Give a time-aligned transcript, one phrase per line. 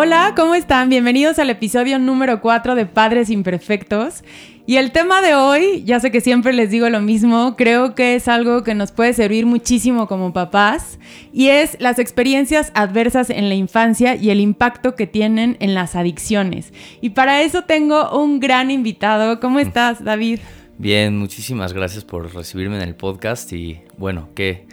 [0.00, 0.90] Hola, ¿cómo están?
[0.90, 4.22] Bienvenidos al episodio número 4 de Padres Imperfectos.
[4.64, 8.14] Y el tema de hoy, ya sé que siempre les digo lo mismo, creo que
[8.14, 11.00] es algo que nos puede servir muchísimo como papás
[11.32, 15.96] y es las experiencias adversas en la infancia y el impacto que tienen en las
[15.96, 16.72] adicciones.
[17.00, 19.40] Y para eso tengo un gran invitado.
[19.40, 20.38] ¿Cómo estás, David?
[20.78, 24.64] Bien, muchísimas gracias por recibirme en el podcast y bueno, qué,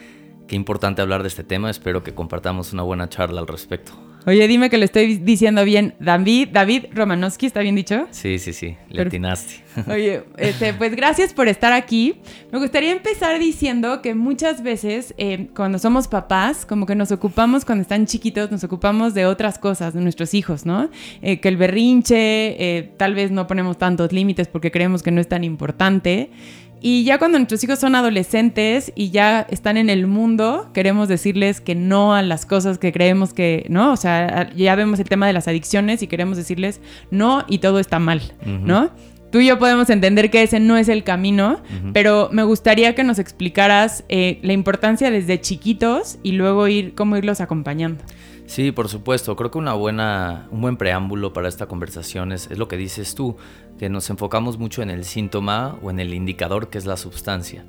[0.48, 1.72] qué importante hablar de este tema.
[1.72, 4.05] Espero que compartamos una buena charla al respecto.
[4.28, 5.94] Oye, dime que lo estoy diciendo bien.
[6.00, 8.08] David, David Romanowski, ¿está bien dicho?
[8.10, 9.64] Sí, sí, sí, le atinaste.
[9.88, 12.16] Oye, este, pues gracias por estar aquí.
[12.52, 17.66] Me gustaría empezar diciendo que muchas veces eh, cuando somos papás, como que nos ocupamos
[17.66, 20.90] cuando están chiquitos, nos ocupamos de otras cosas, de nuestros hijos, ¿no?
[21.22, 25.22] Eh, que el berrinche, eh, tal vez no ponemos tantos límites porque creemos que no
[25.22, 26.32] es tan importante.
[26.82, 31.62] Y ya cuando nuestros hijos son adolescentes y ya están en el mundo, queremos decirles
[31.62, 33.92] que no a las cosas que creemos que, ¿no?
[33.92, 37.80] O sea, ya vemos el tema de las adicciones y queremos decirles no y todo
[37.80, 38.92] está mal, ¿no?
[39.32, 43.04] Tú y yo podemos entender que ese no es el camino, pero me gustaría que
[43.04, 48.04] nos explicaras eh, la importancia desde chiquitos y luego ir cómo irlos acompañando.
[48.46, 49.36] Sí, por supuesto.
[49.36, 53.16] Creo que una buena, un buen preámbulo para esta conversación es, es, lo que dices
[53.16, 53.36] tú,
[53.78, 57.66] que nos enfocamos mucho en el síntoma o en el indicador que es la sustancia.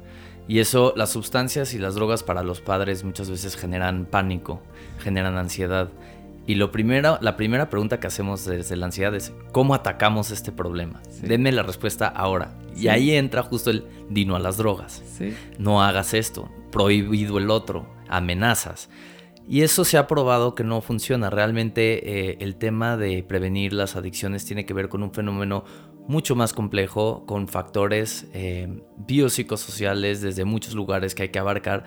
[0.49, 4.63] Y eso, las sustancias y las drogas para los padres muchas veces generan pánico,
[5.01, 5.91] generan ansiedad.
[6.47, 10.53] Y lo primero, la primera pregunta que hacemos desde la ansiedad es, ¿cómo atacamos este
[10.53, 11.03] problema?
[11.21, 12.57] Denme la respuesta ahora.
[12.77, 15.03] Y ahí entra justo el dino a las drogas.
[15.59, 18.89] No hagas esto, prohibido el otro, amenazas.
[19.49, 21.31] Y eso se ha probado que no funciona.
[21.31, 25.65] Realmente eh, el tema de prevenir las adicciones tiene que ver con un fenómeno
[26.09, 31.85] mucho más complejo, con factores eh, biopsicosociales desde muchos lugares que hay que abarcar,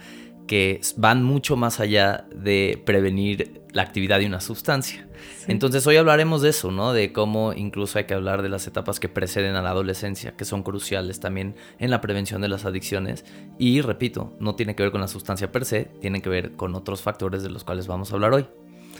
[0.49, 5.07] que van mucho más allá de prevenir la actividad de una sustancia.
[5.47, 6.91] Entonces hoy hablaremos de eso, ¿no?
[6.91, 10.45] De cómo incluso hay que hablar de las etapas que preceden a la adolescencia, que
[10.45, 13.25] son cruciales también en la prevención de las adicciones.
[13.59, 16.73] Y repito, no tiene que ver con la sustancia per se, tiene que ver con
[16.73, 18.47] otros factores de los cuales vamos a hablar hoy.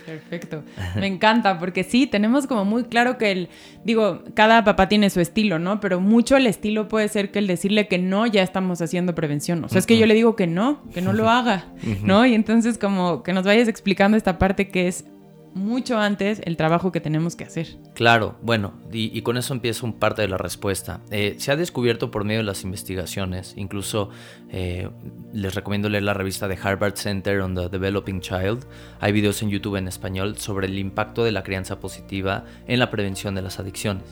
[0.10, 0.64] Perfecto.
[0.96, 3.50] Me encanta porque sí, tenemos como muy claro que el,
[3.84, 5.80] digo, cada papá tiene su estilo, ¿no?
[5.80, 9.64] Pero mucho el estilo puede ser que el decirle que no ya estamos haciendo prevención.
[9.64, 11.66] O sea, es que yo le digo que no, que no lo haga,
[12.04, 12.26] ¿no?
[12.26, 15.06] Y entonces como que nos vayas explicando esta parte que es
[15.54, 17.68] mucho antes el trabajo que tenemos que hacer.
[17.94, 21.02] Claro, bueno, y, con eso empieza un parte de la respuesta.
[21.12, 24.10] Eh, se ha descubierto por medio de las investigaciones, incluso
[24.50, 24.90] eh,
[25.34, 28.66] les recomiendo leer la revista de Harvard Center on the Developing Child.
[29.00, 32.90] Hay videos en YouTube en español sobre el impacto de la crianza positiva en la
[32.90, 34.06] prevención de las adicciones.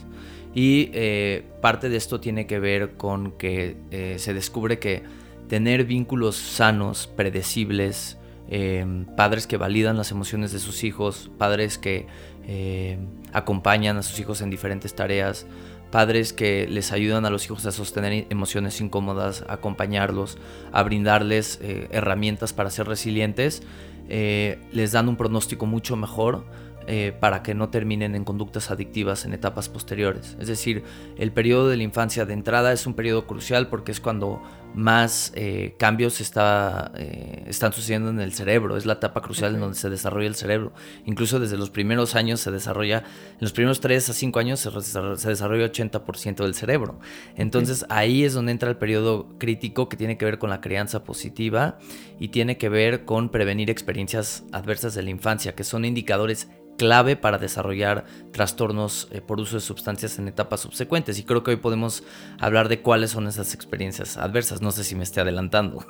[0.53, 3.77] Y eh, parte de esto tiene que ver con que
[4.17, 5.03] se descubre que
[5.47, 8.17] tener vínculos sanos, predecibles,
[8.49, 12.07] Em, padres que validan las emociones de sus hijos, padres que
[12.47, 15.45] em, acompañan a sus hijos en diferentes tareas,
[15.91, 20.37] padres que les ayudan a los hijos a sostener emociones incómodas, a acompañarlos,
[20.71, 23.63] a brindarles eh, herramientas para ser resilientes,
[24.09, 26.45] eh, les dan un pronóstico mucho mejor
[26.89, 30.37] eh, para que no terminen en conductas adictivas en etapas posteriores.
[30.39, 30.83] Es decir,
[31.17, 34.41] el periodo de la infancia de entrada es un periodo crucial porque es cuando
[34.73, 38.77] más eh, cambios está, eh, están sucediendo en el cerebro.
[38.77, 40.71] Es la etapa crucial en donde se desarrolla el cerebro.
[41.05, 44.71] Incluso desde los primeros años se desarrolla, en los primeros 3 a 5 años se,
[44.71, 46.99] se desarrolla 80% del cerebro.
[47.35, 51.03] Entonces ahí es donde entra el periodo crítico que tiene que ver con la crianza
[51.03, 51.79] positiva
[52.19, 56.47] y tiene que ver con prevenir experiencias adversas de la infancia, que son indicadores
[56.77, 61.19] clave para desarrollar trastornos eh, por uso de sustancias en etapas subsecuentes.
[61.19, 62.03] Y creo que hoy podemos
[62.39, 64.61] hablar de cuáles son esas experiencias adversas.
[64.61, 65.85] No sé si me esté adelantando.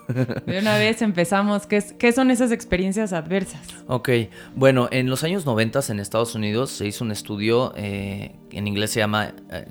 [0.45, 1.68] De una vez empezamos.
[1.68, 3.62] ¿Qué, qué son esas experiencias adversas?
[3.88, 4.10] Ok,
[4.56, 8.92] bueno, en los años 90 en Estados Unidos se hizo un estudio, eh, en inglés
[8.92, 9.68] se llama eh,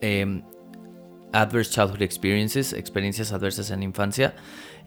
[0.00, 0.42] em,
[1.32, 4.34] Adverse Childhood Experiences, experiencias adversas en la infancia,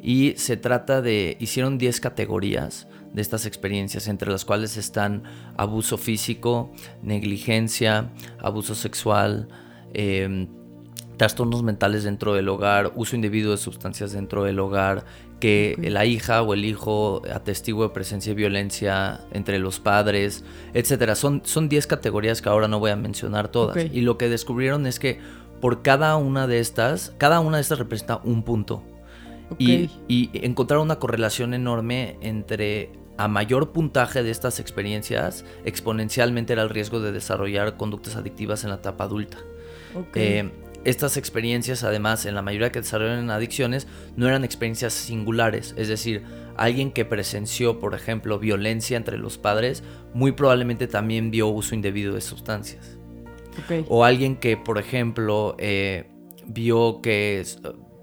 [0.02, 5.24] y se trata de, hicieron 10 categorías de estas experiencias, entre las cuales están
[5.58, 6.72] abuso físico,
[7.02, 9.48] negligencia, abuso sexual,
[9.94, 10.48] em,
[11.16, 15.06] trastornos mentales dentro del hogar, uso indebido de sustancias dentro del hogar,
[15.40, 20.44] que la hija o el hijo atestigo de presencia de violencia entre los padres,
[20.74, 21.16] etcétera.
[21.16, 23.78] Son, son 10 categorías que ahora no voy a mencionar todas.
[23.94, 25.20] Y lo que descubrieron es que
[25.62, 28.84] por cada una de estas, cada una de estas representa un punto.
[29.60, 36.64] Y, y encontraron una correlación enorme entre a mayor puntaje de estas experiencias, exponencialmente era
[36.64, 39.38] el riesgo de desarrollar conductas adictivas en la etapa adulta.
[40.14, 40.52] Eh,
[40.84, 45.74] estas experiencias, además, en la mayoría que desarrollan adicciones, no eran experiencias singulares.
[45.78, 46.24] Es decir,
[46.58, 49.84] alguien que presenció, por ejemplo, violencia entre los padres,
[50.14, 52.98] muy probablemente también vio uso indebido de sustancias.
[53.88, 56.10] O alguien que, por ejemplo, eh,
[56.46, 57.44] vio que,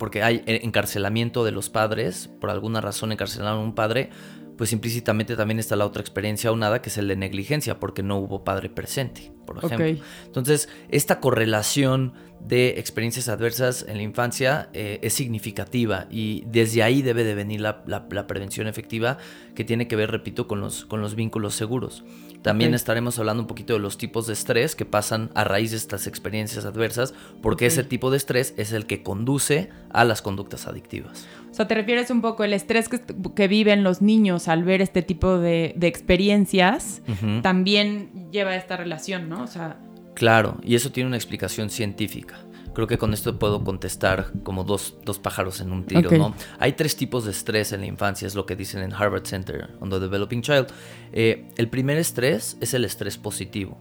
[0.03, 4.11] porque hay encarcelamiento de los padres, por alguna razón encarcelaron a un padre,
[4.59, 8.17] pues implícitamente también está la otra experiencia aunada, que es el de negligencia, porque no
[8.19, 10.05] hubo padre presente, por ejemplo.
[10.27, 17.03] Entonces, esta correlación de experiencias adversas en la infancia eh, es significativa y desde ahí
[17.03, 17.85] debe de venir la,
[18.27, 19.19] prevención efectiva
[19.55, 22.03] que tiene que ver, repito, con los, con los vínculos seguros.
[22.43, 25.77] También estaremos hablando un poquito de los tipos de estrés que pasan a raíz de
[25.77, 30.67] estas experiencias adversas, porque ese tipo de estrés es el que conduce a las conductas
[30.67, 31.27] adictivas.
[31.51, 35.03] O sea, te refieres un poco el estrés que, viven los niños al ver este
[35.03, 37.03] tipo de, experiencias,
[37.43, 39.43] también lleva a esta relación, ¿no?
[39.45, 39.77] O sea...
[40.15, 42.39] Claro, y eso tiene una explicación científica.
[42.75, 46.35] Creo que con esto puedo contestar como dos, pájaros en un tiro, ¿no?
[46.59, 49.71] Hay tres tipos de estrés en la infancia, es lo que dicen en Harvard Center
[49.81, 50.69] on the Developing Child.
[51.13, 53.79] Eh, el primer estrés es el estrés positivo.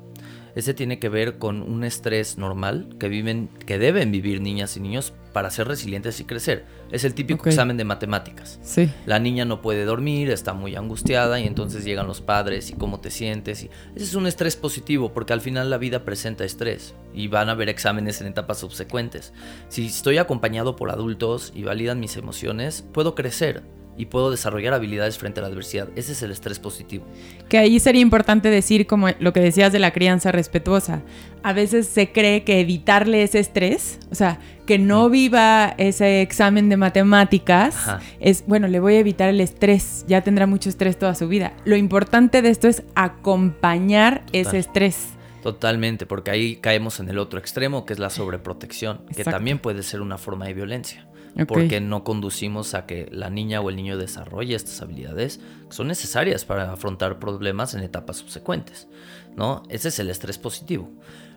[0.56, 4.80] Ese tiene que ver con un estrés normal que viven, que deben vivir niñas y
[4.80, 6.65] niños para ser resilientes y crecer.
[6.92, 8.59] Es el típico examen de matemáticas.
[8.63, 8.89] Sí.
[9.06, 13.00] La niña no puede dormir, está muy angustiada y entonces llegan los padres y cómo
[13.00, 13.63] te sientes.
[13.63, 17.50] Y ese es un estrés positivo porque al final la vida presenta estrés y van
[17.50, 19.33] a haber exámenes en etapas subsecuentes.
[19.69, 23.63] Si estoy acompañado por adultos y validan mis emociones, puedo crecer
[23.98, 25.90] y puedo desarrollar habilidades frente a la adversidad.
[25.96, 27.06] Ese es el estrés positivo.
[27.50, 31.02] Que ahí sería importante decir, como lo que decías de la crianza respetuosa,
[31.44, 36.70] a veces se cree que evitarle ese estrés, o sea, que no viva ese examen
[36.70, 37.76] de matemáticas,
[38.20, 41.54] es, bueno, le voy a evitar el estrés, ya tendrá mucho estrés toda su vida.
[41.66, 45.10] Lo importante de esto es acompañar ese estrés.
[45.44, 49.82] Totalmente, porque ahí caemos en el otro extremo, que es la sobreprotección, que también puede
[49.82, 51.08] ser una forma de violencia
[51.48, 55.39] porque no conducimos a que la niña o el niño desarrolle estas habilidades
[55.69, 58.88] que son necesarias para afrontar problemas en etapas subsecuentes,
[59.36, 59.63] ¿no?
[59.69, 60.89] Ese es el estrés positivo.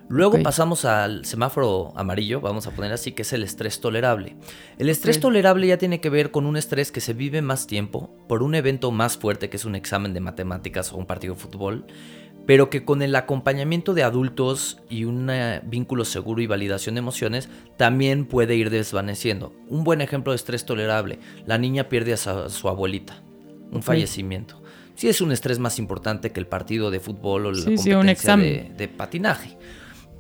[0.09, 4.37] Luego pasamos al semáforo amarillo, vamos a poner así, que es el estrés tolerable.
[4.79, 8.15] El estrés tolerable ya tiene que ver con un estrés que se vive más tiempo
[8.29, 11.41] por un evento más fuerte que es un examen de matemáticas o un partido de
[11.41, 11.87] fútbol
[12.47, 15.31] pero que con el acompañamiento de adultos y un
[15.65, 19.53] vínculo seguro y validación de emociones también puede ir desvaneciendo.
[19.69, 23.23] Un buen ejemplo de estrés tolerable, la niña pierde a su, abuelita,
[23.71, 24.63] un fallecimiento.
[24.95, 28.89] Sí es un estrés más importante que el partido de fútbol o la competencia de,
[28.89, 29.57] patinaje.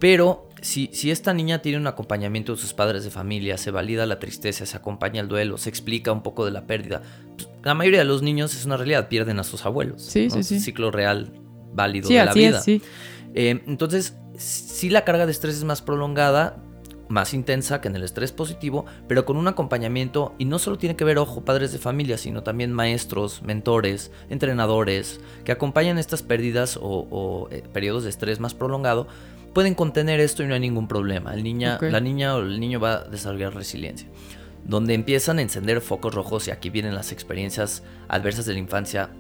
[0.00, 4.04] Pero si, si, esta niña tiene un acompañamiento de sus padres de familia, se valida
[4.06, 7.02] la tristeza, se acompaña el duelo, se explica un poco de la pérdida.
[7.36, 10.02] Pues, la mayoría de los niños es una realidad, pierden a sus abuelos.
[10.02, 10.58] Sí, sí, sí.
[10.58, 11.43] ciclo real
[11.74, 12.62] válido de la vida.
[12.66, 16.62] Eh, entonces, si la carga de estrés es más prolongada,
[17.08, 20.96] más intensa que en el estrés positivo, pero con un acompañamiento, y no solo tiene
[20.96, 26.78] que ver, ojo, padres de familia, sino también maestros, mentores, entrenadores, que acompañan estas pérdidas
[26.80, 29.06] o, eh, periodos de estrés más prolongado,
[29.52, 31.34] pueden contener esto y no hay ningún problema.
[31.34, 34.08] El niña, La niña o el niño va a desarrollar resiliencia.
[34.64, 39.10] Donde empiezan a encender focos rojos, y aquí vienen las experiencias adversas de la infancia,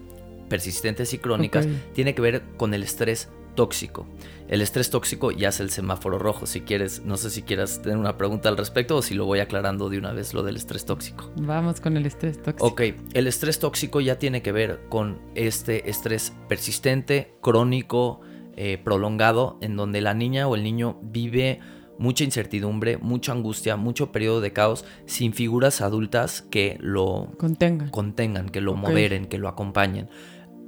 [0.48, 4.06] persistentes y crónicas tiene que ver con el estrés tóxico.
[4.48, 6.46] El estrés tóxico ya es el semáforo rojo.
[6.46, 9.40] Si quieres, no sé si quieras tener una pregunta al respecto o si lo voy
[9.40, 11.30] aclarando de una vez lo del estrés tóxico.
[11.36, 12.66] Vamos con el estrés tóxico.
[12.66, 12.82] Ok,
[13.14, 18.20] el estrés tóxico ya tiene que ver con este estrés persistente, crónico,
[18.56, 21.60] eh, prolongado, en donde la niña o el niño vive
[21.98, 28.48] mucha incertidumbre, mucha angustia, mucho periodo de caos, sin figuras adultas que lo contengan, contengan
[28.48, 30.08] que lo moderen, que lo acompañen.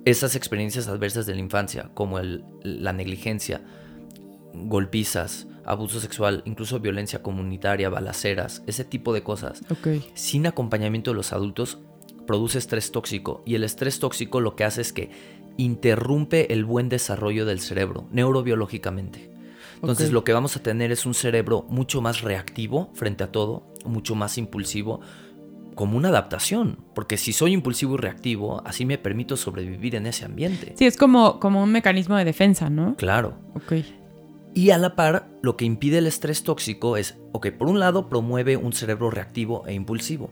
[0.07, 3.61] Esas experiencias adversas de la infancia, como el, la negligencia,
[4.55, 9.63] golpizas, abuso sexual, incluso violencia comunitaria, balaceras, ese tipo de cosas,
[10.15, 11.79] sin acompañamiento de los adultos,
[12.25, 13.43] produce estrés tóxico.
[13.45, 15.11] Y el estrés tóxico lo que hace es que
[15.57, 19.31] interrumpe el buen desarrollo del cerebro, neurobiológicamente.
[19.75, 23.75] Entonces lo que vamos a tener es un cerebro mucho más reactivo frente a todo,
[23.85, 25.01] mucho más impulsivo,
[25.77, 30.25] como una adaptación, porque si soy impulsivo y reactivo, así me permito sobrevivir en ese
[30.25, 30.73] ambiente.
[30.75, 32.97] Sí, es como, como un mecanismo de defensa, ¿no?
[32.97, 33.35] Claro.
[33.55, 33.75] Ok.
[34.55, 38.09] Y a la par, lo que impide el estrés tóxico es, ok, por un lado
[38.09, 40.31] promueve un cerebro reactivo e impulsivo.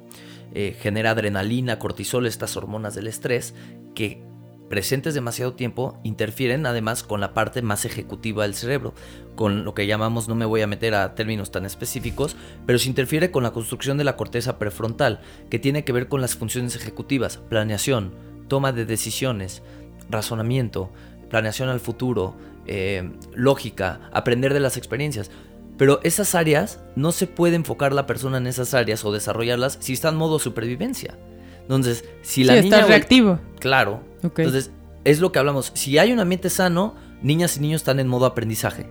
[0.54, 3.54] Eh, genera adrenalina, cortisol, estas hormonas del estrés,
[3.94, 4.24] que
[4.68, 8.94] presentes demasiado tiempo interfieren además con la parte más ejecutiva del cerebro,
[9.34, 12.88] con lo que llamamos, no me voy a meter a términos tan específicos, pero se
[12.88, 16.76] interfiere con la construcción de la corteza prefrontal, que tiene que ver con las funciones
[16.76, 18.14] ejecutivas, planeación,
[18.48, 19.62] toma de decisiones,
[20.08, 20.90] razonamiento,
[21.30, 25.30] planeación al futuro, eh, lógica, aprender de las experiencias.
[25.76, 29.92] Pero esas áreas no se puede enfocar la persona en esas áreas o desarrollarlas si
[29.92, 31.18] está en modo supervivencia.
[31.62, 32.76] Entonces, si la sí, niña.
[32.76, 33.40] Está reactivo.
[33.58, 34.00] Claro.
[34.24, 34.40] Ok.
[34.40, 34.70] Entonces,
[35.04, 35.70] es lo que hablamos.
[35.74, 38.88] Si hay un ambiente sano, niñas y niños están en modo aprendizaje.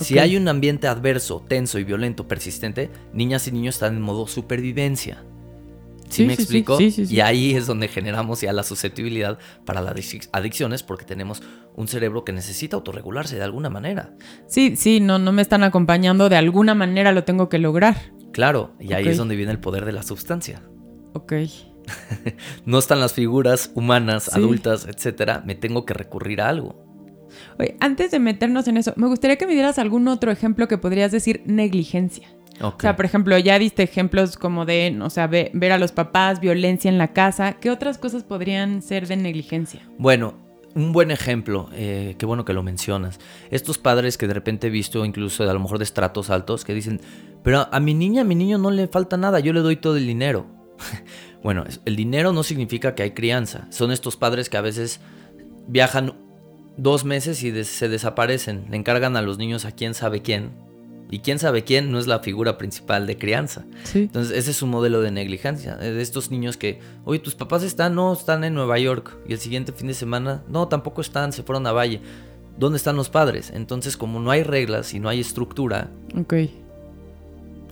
[0.00, 4.26] Si hay un ambiente adverso, tenso y violento persistente, niñas y niños están en modo
[4.26, 5.22] supervivencia.
[6.08, 6.78] ¿Sí, Sí, me sí, explico?
[6.78, 7.04] sí.
[7.10, 11.42] Y ahí es donde generamos ya la susceptibilidad para las adic- adicciones porque tenemos
[11.74, 14.14] un cerebro que necesita autorregularse de alguna manera.
[14.46, 16.28] Sí, sí, no, no me están acompañando.
[16.28, 18.12] De alguna manera lo tengo que lograr.
[18.32, 20.62] Claro, y ahí es donde viene el poder de la sustancia.
[21.14, 21.32] Ok.
[22.66, 24.38] No están las figuras humanas, Sí.
[24.38, 25.42] adultas, etcétera.
[25.46, 26.84] Me tengo que recurrir a algo.
[27.58, 30.78] Oye, antes de meternos en eso, me gustaría que me dieras algún otro ejemplo que
[30.78, 32.28] podrías decir negligencia.
[32.62, 35.92] O sea, por ejemplo, ya diste ejemplos como de, o sea, ve- ver a los
[35.92, 37.54] papás, violencia en la casa.
[37.54, 39.82] ¿Qué otras cosas podrían ser de negligencia?
[39.98, 40.38] Bueno,
[40.74, 43.18] un buen ejemplo, eh, qué bueno que lo mencionas.
[43.50, 46.72] Estos padres que de repente he visto, incluso a lo mejor de estratos altos, que
[46.72, 47.02] dicen,
[47.42, 49.98] pero a mi niña, a mi niño no le falta nada, yo le doy todo
[49.98, 50.46] el dinero.
[51.46, 53.68] bueno, el dinero no significa que hay crianza.
[53.70, 54.98] Son estos padres que a veces
[55.68, 56.14] viajan
[56.76, 58.64] dos meses y des- se desaparecen.
[58.68, 60.50] Le encargan a los niños a quién sabe quién.
[61.08, 63.64] Y quién sabe quién no es la figura principal de crianza.
[63.84, 64.00] Sí.
[64.00, 65.78] Entonces, ese es un modelo de negligencia.
[65.80, 69.16] eh, De estos niños que, oye, tus papás están, no, están en Nueva York.
[69.28, 72.00] Y el siguiente fin de semana, no, tampoco están, se fueron a Valle.
[72.58, 73.52] ¿Dónde están los padres?
[73.54, 75.90] Entonces, como no hay reglas y no hay estructura.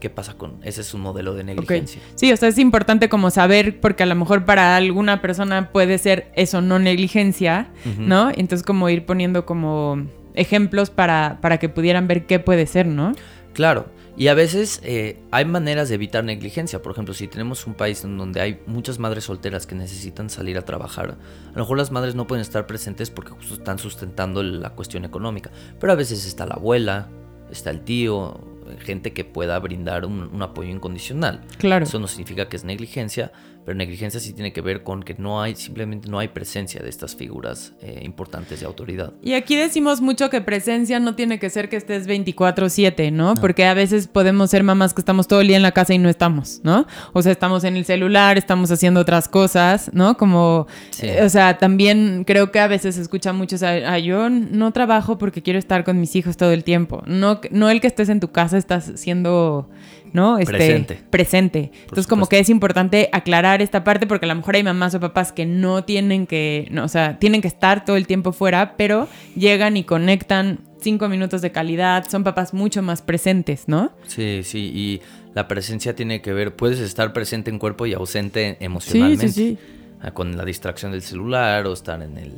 [0.05, 0.59] ¿Qué pasa con?
[0.65, 2.03] Ese es un modelo de negligencia.
[2.15, 5.97] Sí, o sea, es importante como saber, porque a lo mejor para alguna persona puede
[5.97, 7.71] ser eso no negligencia.
[7.99, 8.29] ¿no?
[8.29, 13.13] Entonces como ir poniendo como ejemplos para, para que pudieran ver qué puede ser, ¿no?
[13.55, 13.87] Claro.
[14.15, 16.83] Y a veces eh, hay maneras de evitar negligencia.
[16.83, 20.59] Por ejemplo, si tenemos un país en donde hay muchas madres solteras que necesitan salir
[20.59, 24.43] a trabajar, a lo mejor las madres no pueden estar presentes porque justo están sustentando
[24.43, 25.51] la cuestión económica.
[25.81, 27.09] Pero a veces está la abuela,
[27.51, 28.41] está el tío,
[28.85, 31.41] gente que pueda brindar un, un apoyo incondicional.
[31.59, 31.85] Claro.
[31.85, 33.33] Eso no significa que es negligencia,
[33.65, 36.89] pero negligencia sí tiene que ver con que no hay, simplemente no hay presencia de
[36.89, 39.13] estas figuras eh, importantes de autoridad.
[39.23, 43.35] Y aquí decimos mucho que presencia no tiene que ser que estés 24/7, ¿no?
[43.37, 45.99] Porque a veces podemos ser mamás que estamos todo el día en la casa y
[45.99, 46.87] no estamos, ¿no?
[47.13, 50.17] O sea, estamos en el celular, estamos haciendo otras cosas, ¿no?
[50.17, 51.07] Como, Sí.
[51.07, 54.29] eh, o sea, también creo que a veces se escucha mucho, o sea, "Ah, yo
[54.31, 57.03] no trabajo porque quiero estar con mis hijos todo el tiempo.
[57.07, 59.69] No, no el que estés en tu casa estás siendo,
[60.15, 60.39] ¿no?
[60.39, 61.01] Este, Presente.
[61.11, 61.71] Presente.
[61.83, 65.01] Entonces, como que es importante aclarar esta parte porque a lo mejor hay mamás o
[65.01, 68.77] papás que no tienen que, no, o sea, tienen que estar todo el tiempo fuera,
[68.79, 73.93] pero llegan y conectan cinco minutos de calidad, son papás mucho más presentes, ¿no?
[74.07, 75.01] Sí, sí, y
[75.35, 79.29] la presencia tiene que ver, puedes estar presente en cuerpo y ausente Sí, emocionalmente.
[79.29, 79.59] sí, sí.
[80.01, 82.35] Ah, Con la distracción del celular o estar en el,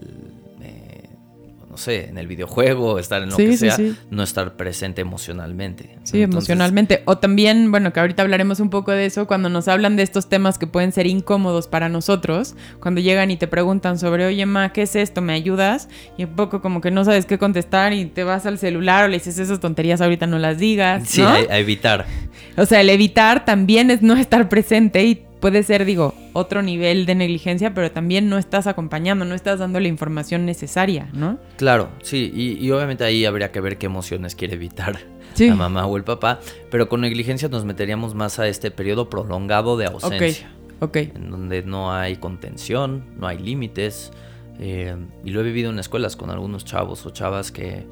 [1.77, 3.95] no sé, en el videojuego, estar en lo Sí, que sea, sí.
[4.11, 5.85] no estar presente emocionalmente.
[6.05, 7.03] Sí, Entonces, emocionalmente.
[7.05, 10.31] O también, bueno, que ahorita hablaremos un poco de eso, cuando nos hablan de estos
[10.31, 14.73] temas que pueden ser incómodos para nosotros, cuando llegan y te preguntan sobre, oye, ma,
[14.73, 15.21] ¿qué es esto?
[15.21, 15.91] ¿Me ayudas?
[16.17, 19.09] Y un poco como que no sabes qué contestar y te vas al celular o
[19.09, 21.07] le dices esas tonterías, ahorita no las digas.
[21.07, 22.07] Sí, a, a evitar.
[22.59, 27.07] O sea, el evitar también es no estar presente y puede ser, digo, otro nivel
[27.07, 31.39] de negligencia, pero también no estás acompañando, no estás dando la información necesaria, ¿no?
[31.57, 34.99] Claro, sí, y, y obviamente ahí habría que ver qué emociones quiere evitar
[35.35, 35.49] Sí.
[35.49, 36.41] la mamá o el papá,
[36.71, 40.51] pero con negligencia nos meteríamos más a este periodo prolongado de Ok, ausencia.
[40.81, 40.97] ok.
[40.97, 44.13] en donde no hay contención, no hay límites.
[44.59, 47.85] eh, y lo he vivido en escuelas con algunos chavos o chavas que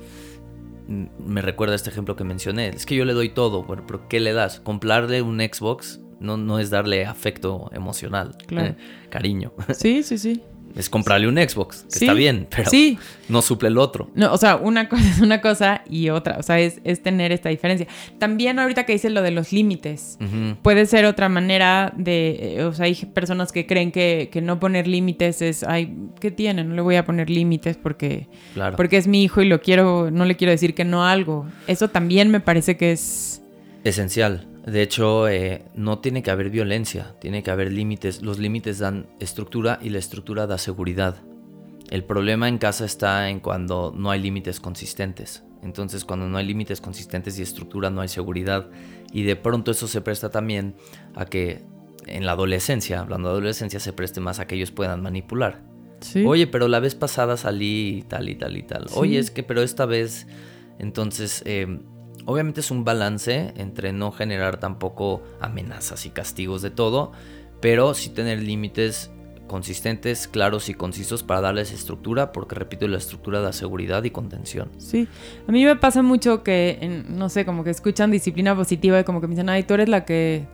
[0.89, 2.69] mm, me recuerda este ejemplo que mencioné.
[2.69, 4.61] Es que yo le doy todo, pero ¿qué le das?
[4.61, 8.69] Comprarle un Xbox no, no es darle afecto emocional, Claro.
[8.69, 8.77] eh,
[9.11, 9.53] cariño.
[9.75, 10.43] Sí, sí, sí.
[10.77, 14.11] Es comprarle un Xbox, que Sí, está bien, pero Sí, no suple el otro.
[14.17, 17.31] No, o sea, una cosa es una cosa y otra, o sea, es, es tener
[17.31, 17.87] esta diferencia.
[18.19, 20.19] También ahorita que dices lo de los límites,
[20.63, 24.59] puede ser otra manera de, eh, o sea, hay personas que creen que, que no
[24.59, 26.65] poner límites es, ay, ¿qué tiene?
[26.65, 28.75] No le voy a poner límites porque, Claro.
[28.77, 31.47] porque es mi hijo y lo quiero, no le quiero decir que no a algo.
[31.69, 33.43] Eso también me parece que es...
[33.85, 34.49] Esencial.
[34.67, 38.23] De hecho, eh, no tiene que haber violencia, tiene que haber límites.
[38.23, 41.17] Los límites dan estructura y la estructura da seguridad.
[41.91, 45.45] El problema en casa está en cuando no hay límites consistentes.
[45.63, 48.71] Entonces, cuando no hay límites consistentes y estructura, no hay seguridad.
[49.13, 50.77] Y de pronto eso se presta también
[51.15, 51.63] a que
[52.07, 55.63] en la adolescencia, hablando de adolescencia, se preste más a que ellos puedan manipular.
[56.27, 58.87] Oye, pero la vez pasada salí y tal y tal y tal.
[58.95, 60.27] Oye, es que, pero esta vez.
[60.79, 61.81] Entonces, eh,
[62.27, 67.13] obviamente es un balance entre no generar tampoco amenazas y castigos de todo,
[67.61, 69.11] pero sí tener límites
[69.47, 74.71] consistentes, claros y concisos para darles estructura, porque repito, la estructura da seguridad y contención.
[74.79, 75.07] Sí,
[75.47, 79.21] a mí me pasa mucho que, no sé, como que escuchan disciplina positiva y como
[79.21, 80.47] que me dicen, ay, tú eres la que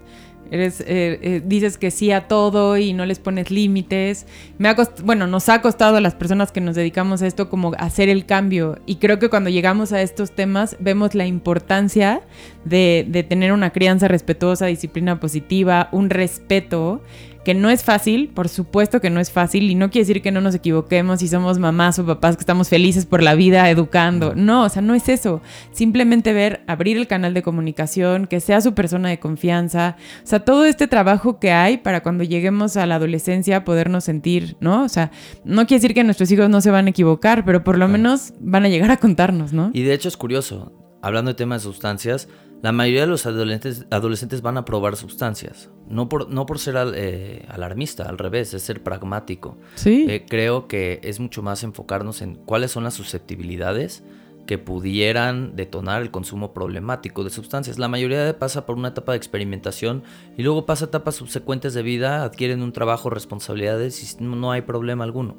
[0.50, 0.86] Eres, eh,
[1.22, 4.26] eh, dices que sí a todo y no les pones límites.
[4.58, 7.72] Me ha bueno, nos ha costado a las personas que nos dedicamos a esto como
[7.78, 8.78] hacer el cambio.
[8.84, 12.22] Y creo que cuando llegamos a estos temas vemos la importancia
[12.64, 17.00] de, de tener una crianza respetuosa, disciplina positiva, un respeto
[17.44, 20.32] que no es fácil, por supuesto que no es fácil, y no quiere decir que
[20.32, 24.34] no nos equivoquemos si somos mamás o papás que estamos felices por la vida educando.
[24.34, 25.40] No, o sea, no es eso.
[25.72, 30.40] Simplemente ver, abrir el canal de comunicación, que sea su persona de confianza, o sea,
[30.40, 34.84] todo este trabajo que hay para cuando lleguemos a la adolescencia podernos sentir, ¿no?
[34.84, 35.10] O sea,
[35.44, 38.34] no quiere decir que nuestros hijos no se van a equivocar, pero por lo menos
[38.40, 39.70] van a llegar a contarnos, ¿no?
[39.72, 42.28] Y de hecho es curioso, hablando de temas de sustancias,
[42.62, 45.70] la mayoría de los adolescentes, adolescentes van a probar sustancias.
[45.88, 49.56] No por, no por ser eh, alarmista, al revés, es ser pragmático.
[49.76, 50.06] Sí.
[50.08, 54.02] Eh, creo que es mucho más enfocarnos en cuáles son las susceptibilidades
[54.46, 57.78] que pudieran detonar el consumo problemático de sustancias.
[57.78, 60.02] La mayoría pasa por una etapa de experimentación
[60.36, 65.04] y luego pasa etapas subsecuentes de vida, adquieren un trabajo, responsabilidades y no hay problema
[65.04, 65.36] alguno.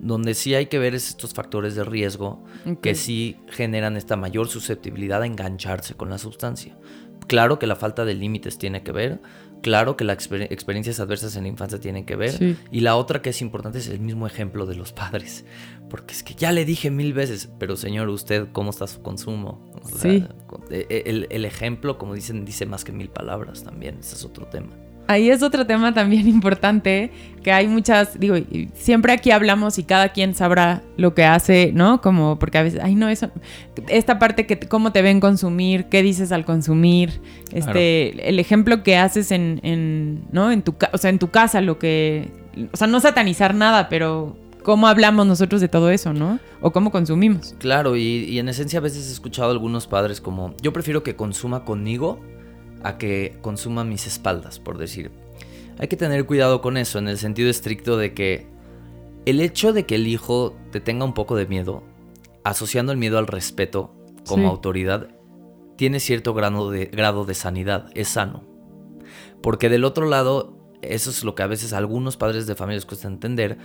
[0.00, 2.44] Donde sí hay que ver es estos factores de riesgo
[2.82, 6.76] que sí generan esta mayor susceptibilidad a engancharse con la sustancia.
[7.26, 9.20] Claro que la falta de límites tiene que ver,
[9.60, 13.30] claro que las experiencias adversas en la infancia tienen que ver, y la otra que
[13.30, 15.44] es importante es el mismo ejemplo de los padres,
[15.90, 19.72] porque es que ya le dije mil veces, pero señor, usted, ¿cómo está su consumo?
[19.98, 20.24] sí.
[20.70, 24.24] E, e, el, el ejemplo, como dicen, dice más que mil palabras también, ese es
[24.24, 27.10] otro tema ahí es otro tema también importante,
[27.42, 28.36] que hay muchas, digo,
[28.74, 32.00] siempre aquí hablamos y cada quien sabrá lo que hace, ¿no?
[32.00, 33.30] Como, porque a veces, ay, no, eso,
[33.88, 37.20] esta parte que, cómo te ven consumir, qué dices al consumir,
[37.52, 40.50] este, el ejemplo que haces en, en, ¿no?
[40.50, 42.30] En tu, o sea, en tu casa, lo que,
[42.72, 46.40] o sea, no satanizar nada, pero cómo hablamos nosotros de todo eso, ¿no?
[46.60, 47.54] O cómo consumimos.
[47.58, 51.04] Claro, y, y en esencia a veces he escuchado a algunos padres como, yo prefiero
[51.04, 52.18] que consuma conmigo
[52.86, 55.10] a que consuma mis espaldas, por decir.
[55.78, 58.46] Hay que tener cuidado con eso, en el sentido estricto de que
[59.26, 61.82] el hecho de que el hijo te tenga un poco de miedo,
[62.44, 63.92] asociando el miedo al respeto
[64.26, 65.08] como autoridad,
[65.74, 68.44] tiene cierto grado de, grado de sanidad, es sano.
[69.42, 72.76] Porque del otro lado, eso es lo que a veces a algunos padres de familia
[72.76, 73.58] les cuesta entender,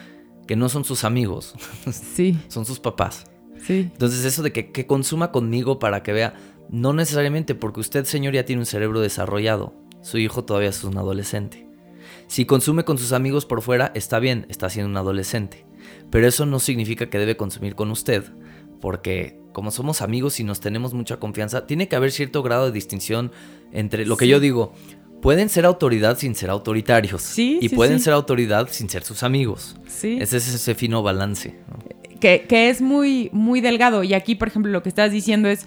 [0.47, 1.53] que no son sus amigos,
[1.91, 2.39] sí.
[2.47, 3.25] son sus papás.
[3.59, 3.89] Sí.
[3.91, 6.33] Entonces eso de que, que consuma conmigo para que vea,
[6.71, 9.73] no necesariamente porque usted, señor, ya tiene un cerebro desarrollado.
[10.01, 11.67] Su hijo todavía es un adolescente.
[12.27, 15.65] Si consume con sus amigos por fuera, está bien, está siendo un adolescente.
[16.09, 18.23] Pero eso no significa que debe consumir con usted,
[18.79, 22.71] porque como somos amigos y nos tenemos mucha confianza, tiene que haber cierto grado de
[22.71, 23.33] distinción
[23.73, 24.73] entre lo que yo digo.
[25.21, 27.21] Pueden ser autoridad sin ser autoritarios.
[27.21, 29.75] Sí, y pueden ser autoridad sin ser sus amigos.
[29.87, 30.17] Sí.
[30.21, 31.59] Ese es ese fino balance.
[32.21, 34.03] Que, que es muy, muy delgado.
[34.03, 35.65] Y aquí, por ejemplo, lo que estás diciendo es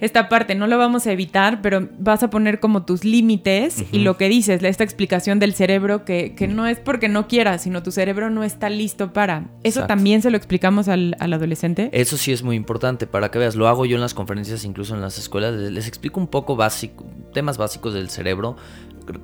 [0.00, 3.98] esta parte, no lo vamos a evitar, pero vas a poner como tus límites y
[3.98, 7.90] lo que dices, esta explicación del cerebro que, no es porque no quieras, sino tu
[7.90, 9.46] cerebro no está listo para.
[9.62, 11.90] ¿Eso también se lo explicamos al, adolescente?
[11.92, 14.94] Eso sí es muy importante para que veas, lo hago yo en las conferencias, incluso
[14.94, 18.56] en las escuelas, les explico un poco básico, temas básicos del cerebro,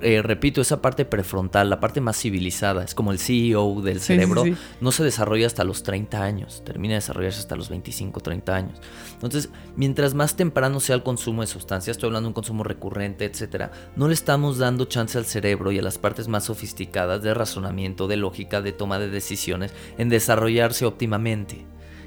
[0.01, 4.43] eh, repito, esa parte prefrontal, la parte más civilizada, es como el CEO del cerebro,
[4.81, 8.79] no se desarrolla hasta los 30 años, termina de desarrollarse hasta los 25, 30 años.
[9.13, 13.25] Entonces, mientras más temprano sea el consumo de sustancias, estoy hablando de un consumo recurrente,
[13.25, 17.33] etcétera, no le estamos dando chance al cerebro y a las partes más sofisticadas de
[17.33, 21.65] razonamiento, de lógica, de toma de decisiones en desarrollarse óptimamente.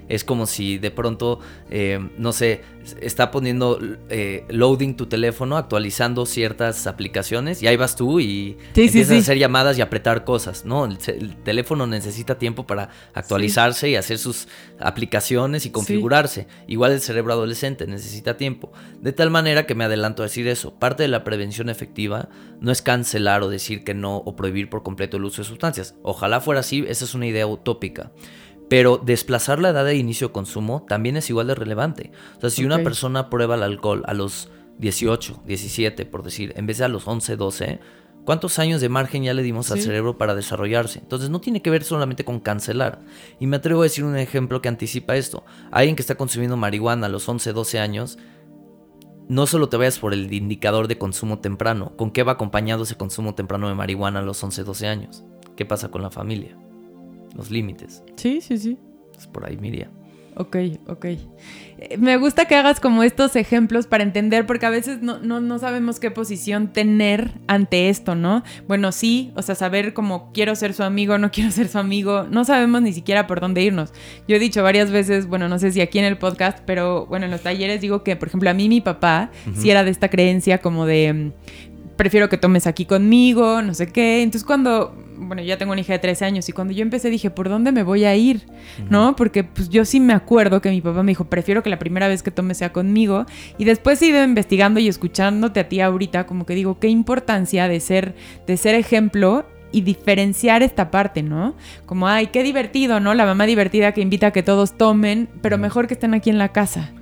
[0.09, 1.40] Es como si de pronto,
[1.71, 2.62] eh, no sé,
[3.01, 9.16] está poniendo eh, loading tu teléfono, actualizando ciertas aplicaciones y ahí vas tú y empiezas
[9.16, 10.85] a hacer llamadas y apretar cosas, ¿no?
[10.85, 10.99] El,
[11.44, 16.47] teléfono necesita tiempo para actualizarse y hacer sus aplicaciones y configurarse.
[16.66, 18.73] Igual el cerebro adolescente necesita tiempo.
[19.01, 20.75] De tal manera que me adelanto a decir eso.
[20.75, 22.29] Parte de la prevención efectiva
[22.61, 25.94] no es cancelar o decir que no o prohibir por completo el uso de sustancias.
[26.03, 28.12] Ojalá fuera así, esa es una idea utópica.
[28.68, 32.12] Pero desplazar la edad de inicio de consumo también es igual de relevante.
[32.37, 36.66] O sea, si una persona prueba el alcohol a los 18, 17, por decir, en
[36.66, 37.81] vez de a los 11, 12,
[38.28, 40.98] ¿Cuántos años de margen ya le dimos al cerebro para desarrollarse?
[40.98, 43.00] Entonces no tiene que ver solamente con cancelar.
[43.40, 45.46] Y me atrevo a decir un ejemplo que anticipa esto.
[45.70, 48.18] Alguien que está consumiendo marihuana a los 11, 12 años,
[49.31, 51.96] no solo te vayas por el indicador de consumo temprano.
[51.96, 55.24] ¿Con qué va acompañado ese consumo temprano de marihuana a los 11, 12 años?
[55.57, 56.54] ¿Qué pasa con la familia?
[57.36, 58.02] Los límites.
[58.16, 58.78] Sí, sí, sí.
[59.16, 59.90] Es por ahí, Miriam.
[60.40, 61.04] Ok, ok.
[61.04, 65.40] Eh, Me gusta que hagas como estos ejemplos para entender, porque a veces no, no,
[65.40, 68.44] no sabemos qué posición tener ante esto, ¿no?
[68.68, 72.24] Bueno, sí, o sea, saber como quiero ser su amigo, no quiero ser su amigo,
[72.30, 73.92] no sabemos ni siquiera por dónde irnos.
[74.28, 77.24] Yo he dicho varias veces, bueno, no sé si aquí en el podcast, pero bueno,
[77.24, 80.08] en los talleres digo que, por ejemplo, a mí mi papá sí era de esta
[80.08, 81.12] creencia como de...
[81.12, 81.32] mm,
[81.96, 84.22] Prefiero que tomes aquí conmigo, no sé qué.
[84.22, 87.31] Entonces cuando, bueno, ya tengo una hija de 13 años y cuando yo empecé dije,
[87.31, 88.46] ¿por dónde me voy a ir?
[88.90, 89.16] ¿no?
[89.16, 92.09] Porque pues yo sí me acuerdo que mi papá me dijo, prefiero que la primera
[92.09, 93.26] vez que tome sea conmigo.
[93.59, 97.68] Y después he ido investigando y escuchándote a ti ahorita, como que digo, qué importancia
[97.68, 98.14] de ser,
[98.46, 101.54] de ser ejemplo y diferenciar esta parte, ¿no?
[101.85, 103.14] Como, ay, qué divertido, ¿no?
[103.14, 106.38] La mamá divertida que invita a que todos tomen, pero mejor que estén aquí en
[106.38, 106.92] la casa.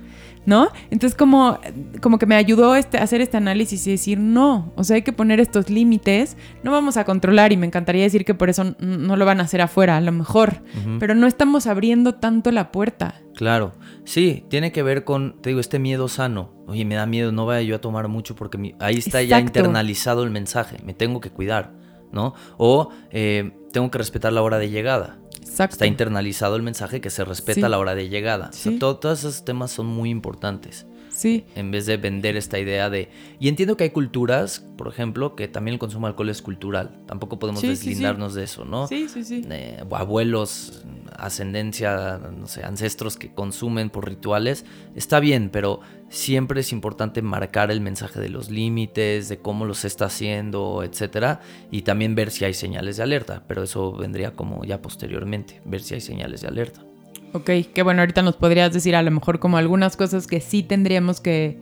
[0.47, 0.69] ¿No?
[0.91, 1.59] Entonces como,
[2.01, 5.01] como que me ayudó este, a hacer este análisis y decir, no, o sea, hay
[5.01, 8.73] que poner estos límites, no vamos a controlar y me encantaría decir que por eso
[8.79, 10.61] no lo van a hacer afuera, a lo mejor,
[10.99, 13.15] pero no estamos abriendo tanto la puerta.
[13.35, 13.73] Claro,
[14.05, 16.53] sí, tiene que ver con, te digo, este miedo sano.
[16.65, 19.35] Oye, me da miedo, no vaya yo a tomar mucho porque mi- ahí está ya
[19.47, 21.73] internalizado el mensaje, me tengo que cuidar,
[22.13, 22.33] ¿no?
[22.57, 25.19] O eh, tengo que respetar la hora de llegada.
[25.57, 25.73] Exacto.
[25.73, 27.71] Está internalizado el mensaje que se respeta Sí.
[27.71, 28.49] la hora de llegada.
[28.49, 28.77] O sea, Sí.
[28.77, 30.85] to- todos esos temas son muy importantes.
[31.17, 33.09] Sí, En vez de vender esta idea de...
[33.39, 36.91] Y entiendo que hay culturas, por ejemplo, que también el consumo de alcohol es cultural.
[37.07, 37.87] Tampoco podemos Sí, sí, sí.
[37.89, 38.87] deslindarnos de eso, ¿no?
[38.87, 39.41] sí, sí, sí.
[39.49, 40.85] eh, abuelos,
[41.17, 44.63] ascendencia, no sé, ancestros que consumen por rituales,
[44.95, 49.85] está bien, pero siempre es importante marcar el mensaje de los límites, de cómo los
[49.85, 54.63] está haciendo, etcétera, y también ver si hay señales de alerta, pero eso vendría como
[54.63, 56.83] ya posteriormente, ver si hay señales de alerta.
[57.33, 60.63] Ok, que bueno, ahorita nos podrías decir a lo mejor como algunas cosas que sí
[60.63, 61.59] tendríamos que,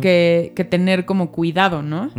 [0.00, 2.10] que, que tener como cuidado, ¿no?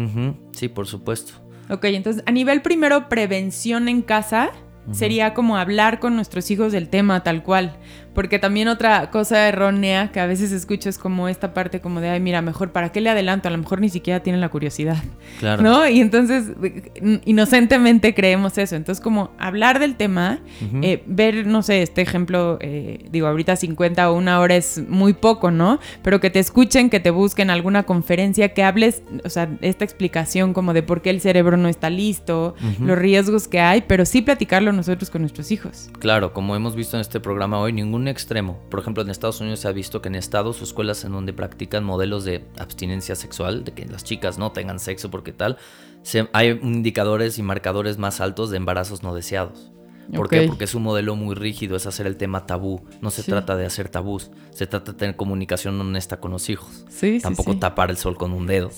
[0.51, 1.33] Sí, por supuesto.
[1.69, 4.51] Ok, entonces a nivel primero prevención en casa
[4.91, 7.77] sería como hablar con nuestros hijos del tema tal cual.
[8.15, 12.10] Porque también otra cosa errónea que a veces escucho es como esta parte como de,
[12.10, 13.49] ay, mira, mejor, ¿para qué le adelanto?
[13.49, 14.97] A lo mejor ni siquiera tienen la curiosidad.
[15.39, 15.62] Claro.
[15.62, 15.88] ¿No?
[15.88, 18.75] Y entonces eh, inocentemente creemos eso.
[18.75, 20.39] Entonces como hablar del tema,
[20.82, 25.13] eh, ver, no sé, este ejemplo, eh, digo, ahorita 50 o una hora es muy
[25.13, 25.80] poco, ¿no?
[26.01, 30.54] Pero que te escuchen, que te busquen alguna conferencia, que hables, o sea, esta explicación
[30.54, 34.21] como de por qué el cerebro no está listo, los riesgos que hay, pero sí
[34.21, 35.89] platicarlo nosotros con nuestros hijos.
[35.99, 38.60] Claro, como hemos visto en este programa hoy, ningún extremo.
[38.70, 41.34] Por ejemplo, en Estados Unidos se ha visto que en estados o escuelas en donde
[41.34, 45.58] practican modelos de abstinencia sexual, de que las chicas no tengan sexo porque tal,
[46.04, 49.72] se- hay indicadores y marcadores más altos de embarazos no deseados.
[50.13, 50.44] ¿Por qué?
[50.44, 52.84] Porque es un modelo muy rígido, es hacer el tema tabú.
[53.02, 53.32] No se Sí.
[53.32, 56.86] trata de hacer tabús, se trata de tener comunicación honesta con los hijos.
[56.89, 57.60] Sí, Tampoco sí.
[57.60, 58.70] tapar el sol con un dedo.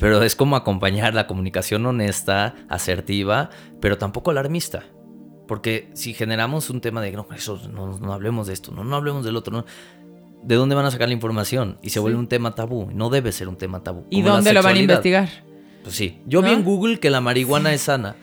[0.00, 4.82] Pero es como acompañar la comunicación honesta, asertiva, pero tampoco alarmista.
[5.48, 8.96] Porque si generamos un tema de no, eso, no, no hablemos de esto, no, no
[8.96, 9.64] hablemos del otro, no,
[10.42, 11.78] ¿de dónde van a sacar la información?
[11.82, 11.98] Y se Sí.
[12.00, 12.88] vuelve un tema tabú.
[12.94, 14.04] No debe ser un tema tabú.
[14.10, 15.28] ¿Y dónde lo van a investigar?
[15.82, 16.20] Pues sí.
[16.26, 16.56] Yo vi ¿No?
[16.56, 18.14] en Google que la marihuana es sana.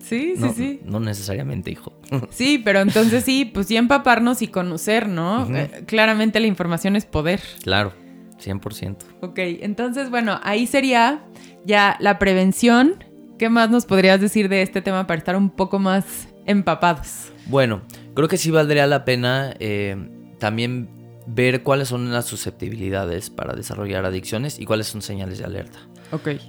[0.00, 0.80] Sí, sí, No, sí.
[0.84, 1.92] no necesariamente, hijo.
[2.30, 5.48] Sí, pero entonces sí, pues sí empaparnos y conocer, ¿no?
[5.54, 7.40] Eh, claramente la información es poder.
[7.62, 7.92] claro,
[8.38, 8.96] 100%.
[9.22, 11.24] Ok, entonces, bueno, ahí sería
[11.64, 13.02] ya la prevención.
[13.38, 17.32] ¿Qué más nos podrías decir de este tema para estar un poco más empapados?
[17.46, 17.82] Bueno,
[18.14, 19.96] creo que sí valdría la pena eh,
[20.38, 20.88] también
[21.26, 25.80] ver cuáles son las susceptibilidades para desarrollar adicciones y cuáles son señales de alerta.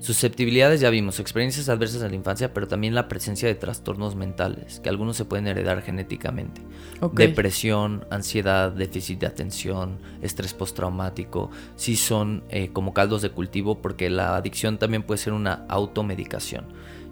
[0.01, 4.79] Susceptibilidades ya vimos, experiencias adversas en la infancia, pero también la presencia de trastornos mentales,
[4.79, 6.61] que algunos se pueden heredar genéticamente.
[7.01, 7.15] Ok.
[7.15, 14.09] Depresión, ansiedad, déficit de atención, estrés postraumático, sí son eh, como caldos de cultivo porque
[14.09, 16.65] la adicción también puede ser una automedicación.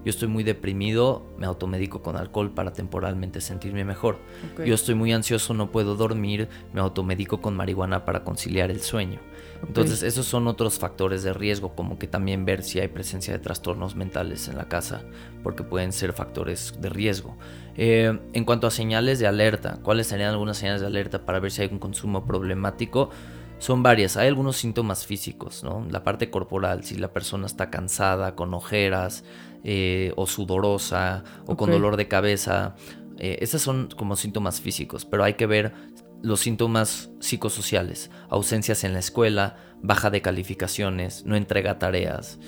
[0.04, 4.18] Yo estoy muy deprimido, me automedico con alcohol para temporalmente sentirme mejor.
[4.64, 9.18] Yo estoy muy ansioso, no puedo dormir, me automedico con marihuana para conciliar el sueño.
[9.66, 13.38] Entonces esos son otros factores de riesgo, como que también ver si hay presencia de
[13.38, 15.02] trastornos mentales en la casa,
[15.42, 17.36] porque pueden ser factores de riesgo.
[17.76, 21.50] Eh, en cuanto a señales de alerta, ¿cuáles serían algunas señales de alerta para ver
[21.50, 23.10] si hay un consumo problemático?
[23.58, 25.86] Son varias, hay algunos síntomas físicos, ¿no?
[25.90, 29.24] La parte corporal, si la persona está cansada, con ojeras,
[29.62, 32.74] eh, o sudorosa, o con dolor de cabeza.
[33.18, 35.72] Eh, esas son como síntomas físicos, pero hay que ver
[36.24, 42.38] los síntomas psicosociales, ausencias en la escuela, baja de calificaciones, no entrega tareas,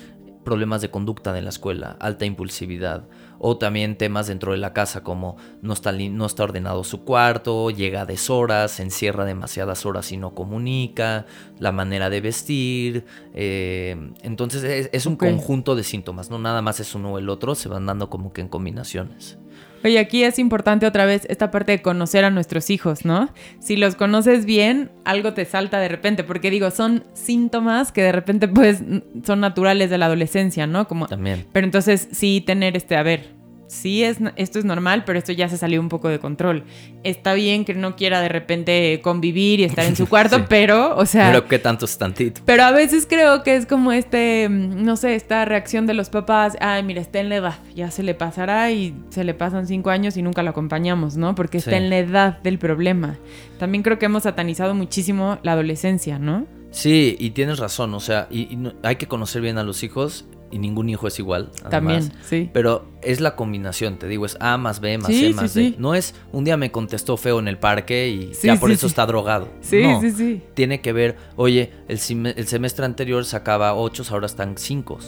[0.43, 5.03] problemas de conducta en la escuela, alta impulsividad, o también temas dentro de la casa
[5.03, 10.11] como no está, no está ordenado su cuarto, llega a deshoras, se encierra demasiadas horas
[10.11, 11.27] y no comunica,
[11.59, 13.05] la manera de vestir.
[13.35, 17.53] Eh, entonces es, un conjunto de síntomas, no nada más es uno o el otro,
[17.53, 19.37] se van dando como que en combinaciones.
[19.83, 23.29] Oye, aquí es importante otra vez esta parte de conocer a nuestros hijos, ¿no?
[23.59, 28.11] Si los conoces bien, algo te salta de repente, porque digo, son síntomas que de
[28.11, 28.81] repente pues
[29.23, 30.87] son naturales de la adolescencia, ¿no?
[30.87, 31.45] Como También.
[31.51, 33.36] Pero entonces sí tener este, a ver,
[33.67, 36.63] sí, es, esto es normal, pero esto ya se salió un poco de control.
[37.03, 41.05] Está bien que no quiera de repente convivir y estar en su cuarto, pero, o
[41.05, 41.27] sea...
[41.27, 42.41] Pero que tanto es tantito.
[42.45, 46.57] Pero a veces creo que es como este, no sé, esta reacción de los papás,
[46.59, 49.89] ay, mira, está en la edad, ya se le pasará y se le pasan cinco
[49.89, 51.35] años y nunca lo acompañamos, ¿no?
[51.35, 53.17] Porque está en la edad del problema.
[53.59, 56.45] También creo que hemos satanizado muchísimo la adolescencia, ¿no?
[56.71, 60.59] Sí, y tienes razón, o sea, y, hay que conocer bien a los hijos y
[60.59, 61.51] ningún hijo es igual.
[61.69, 62.49] También, sí.
[62.53, 65.75] Pero es la combinación, te digo, es A más B más C más D.
[65.77, 69.05] No es un día me contestó feo en el parque y ya por eso está
[69.05, 69.49] drogado.
[69.61, 70.43] Sí, sí, sí.
[70.53, 71.99] Tiene que ver, oye, el,
[72.35, 74.99] el semestre anterior sacaba 8, ahora están 5.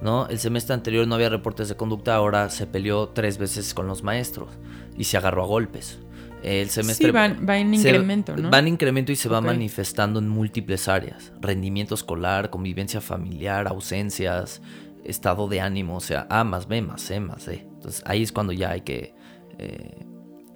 [0.00, 0.26] ¿no?
[0.28, 4.02] El semestre anterior no había reportes de conducta, ahora se peleó tres veces con los
[4.02, 4.48] maestros
[4.96, 5.98] y se agarró a golpes.
[6.42, 8.50] El semestre sí, va en incremento, ¿no?
[8.50, 11.32] Va en incremento y se va manifestando en múltiples áreas.
[11.40, 14.62] Rendimiento escolar, convivencia familiar, ausencias,
[15.04, 17.66] estado de ánimo, o sea, A más B más C más D.
[17.74, 19.14] Entonces ahí es cuando ya hay que
[19.58, 20.06] eh,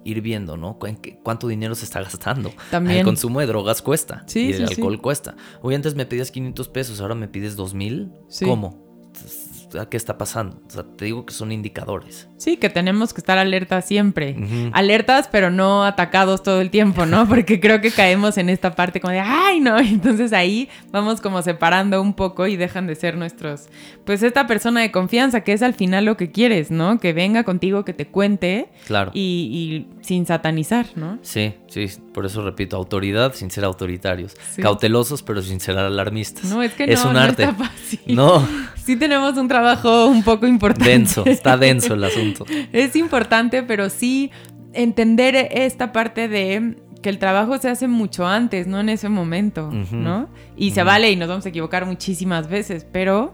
[0.03, 0.79] ir viendo, ¿no?
[1.23, 2.51] ¿Cuánto dinero se está gastando?
[2.71, 2.99] También.
[2.99, 4.23] El consumo de drogas cuesta.
[4.27, 5.35] Sí, y el alcohol cuesta.
[5.61, 8.11] Hoy antes me pedías 500 pesos, ahora me pides 2000.
[8.43, 8.84] ¿Cómo?
[9.89, 10.61] Qué está pasando.
[10.67, 12.27] O sea, te digo que son indicadores.
[12.37, 14.35] Sí, que tenemos que estar alertas siempre.
[14.73, 17.27] Alertas, pero no atacados todo el tiempo, ¿no?
[17.29, 19.77] Porque creo que caemos en esta parte como de, ay, no.
[19.79, 23.67] Entonces ahí vamos como separando un poco y dejan de ser nuestros,
[24.05, 26.99] pues esta persona de confianza, que es al final lo que quieres, ¿no?
[26.99, 28.69] Que venga contigo, que te cuente.
[28.85, 29.11] Claro.
[29.13, 31.17] Y, sin satanizar, ¿no?
[31.23, 31.87] Sí, sí.
[32.13, 34.35] Por eso repito, autoridad sin ser autoritarios.
[34.61, 36.45] Cautelosos, pero sin ser alarmistas.
[36.45, 37.43] No, es que no, un arte.
[37.43, 38.15] está fácil.
[38.15, 38.47] No.
[38.85, 39.64] Sí tenemos un trabajo
[40.09, 40.89] un poco importante.
[40.89, 42.45] Denso, está denso el asunto.
[42.71, 44.31] es importante, pero sí
[44.73, 49.69] entender esta parte de que el trabajo se hace mucho antes, no en ese momento,
[49.91, 50.27] ¿no?
[50.57, 53.33] Y se vale y nos vamos a equivocar muchísimas veces, pero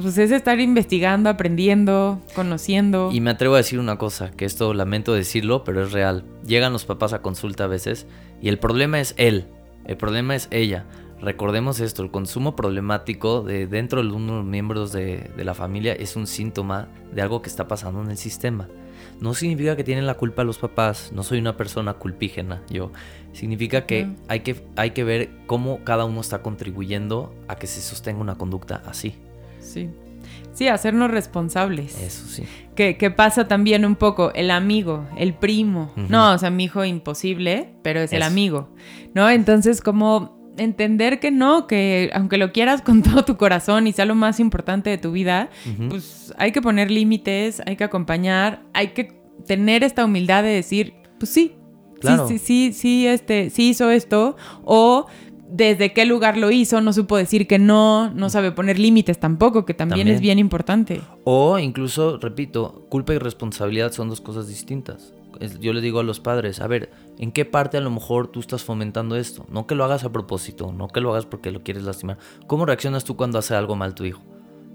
[0.00, 3.10] pues es estar investigando, aprendiendo, conociendo.
[3.12, 6.24] Y me atrevo a decir una cosa, que esto lamento decirlo, pero es real.
[6.44, 8.06] Llegan los papás a consulta a veces
[8.42, 9.46] y el problema es él,
[9.86, 10.84] el problema es ella.
[11.20, 16.26] Recordemos esto, el consumo problemático de dentro de los miembros de, la familia es un
[16.26, 18.68] síntoma de algo que está pasando en el sistema.
[19.20, 22.90] No significa que tienen la culpa los papás, no soy una persona culpígena yo.
[23.32, 27.80] Significa que, hay, que hay que ver cómo cada uno está contribuyendo a que se
[27.80, 29.14] sostenga una conducta así.
[29.60, 29.88] Sí.
[30.52, 32.00] Sí, hacernos responsables.
[32.00, 32.44] Eso sí.
[32.76, 35.92] Que, pasa también un poco el amigo, el primo.
[35.96, 38.68] No, o sea, mi hijo imposible, pero es el amigo.
[39.14, 39.28] ¿No?
[39.28, 44.04] Entonces, como entender que no, que aunque lo quieras con todo tu corazón y sea
[44.04, 45.50] lo más importante de tu vida,
[45.88, 49.12] pues hay que poner límites, hay que acompañar, hay que
[49.46, 51.54] tener esta humildad de decir, pues sí,
[52.00, 52.28] claro.
[52.28, 55.06] sí, sí, sí, este, sí hizo esto, o
[55.48, 59.64] desde qué lugar lo hizo, no supo decir que no, no sabe poner límites tampoco,
[59.64, 61.00] que también, es bien importante.
[61.24, 65.14] O incluso, repito, culpa y responsabilidad son dos cosas distintas.
[65.60, 68.40] Yo le digo a los padres, a ver, ¿en qué parte a lo mejor tú
[68.40, 69.46] estás fomentando esto?
[69.48, 72.18] No que lo hagas a propósito, no que lo hagas porque lo quieres lastimar.
[72.46, 74.22] ¿Cómo reaccionas tú cuando hace algo mal tu hijo?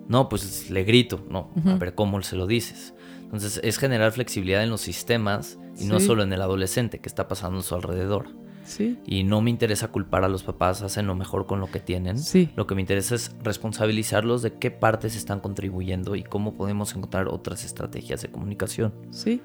[0.07, 2.95] No, pues le grito, no, a ver cómo se lo dices.
[3.21, 7.27] Entonces es generar flexibilidad en los sistemas y no solo en el adolescente que está
[7.27, 8.27] pasando a su alrededor.
[9.05, 12.17] Y no me interesa culpar a los papás, hacen lo mejor con lo que tienen.
[12.55, 17.27] Lo que me interesa es responsabilizarlos de qué partes están contribuyendo y cómo podemos encontrar
[17.27, 18.93] otras estrategias de comunicación.
[19.11, 19.41] Sí.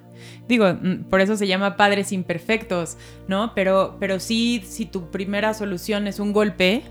[0.49, 2.97] Digo, mm, por eso se llama padres imperfectos,
[3.29, 3.53] ¿no?
[3.55, 6.83] Pero, pero sí, si tu primera solución es un golpe,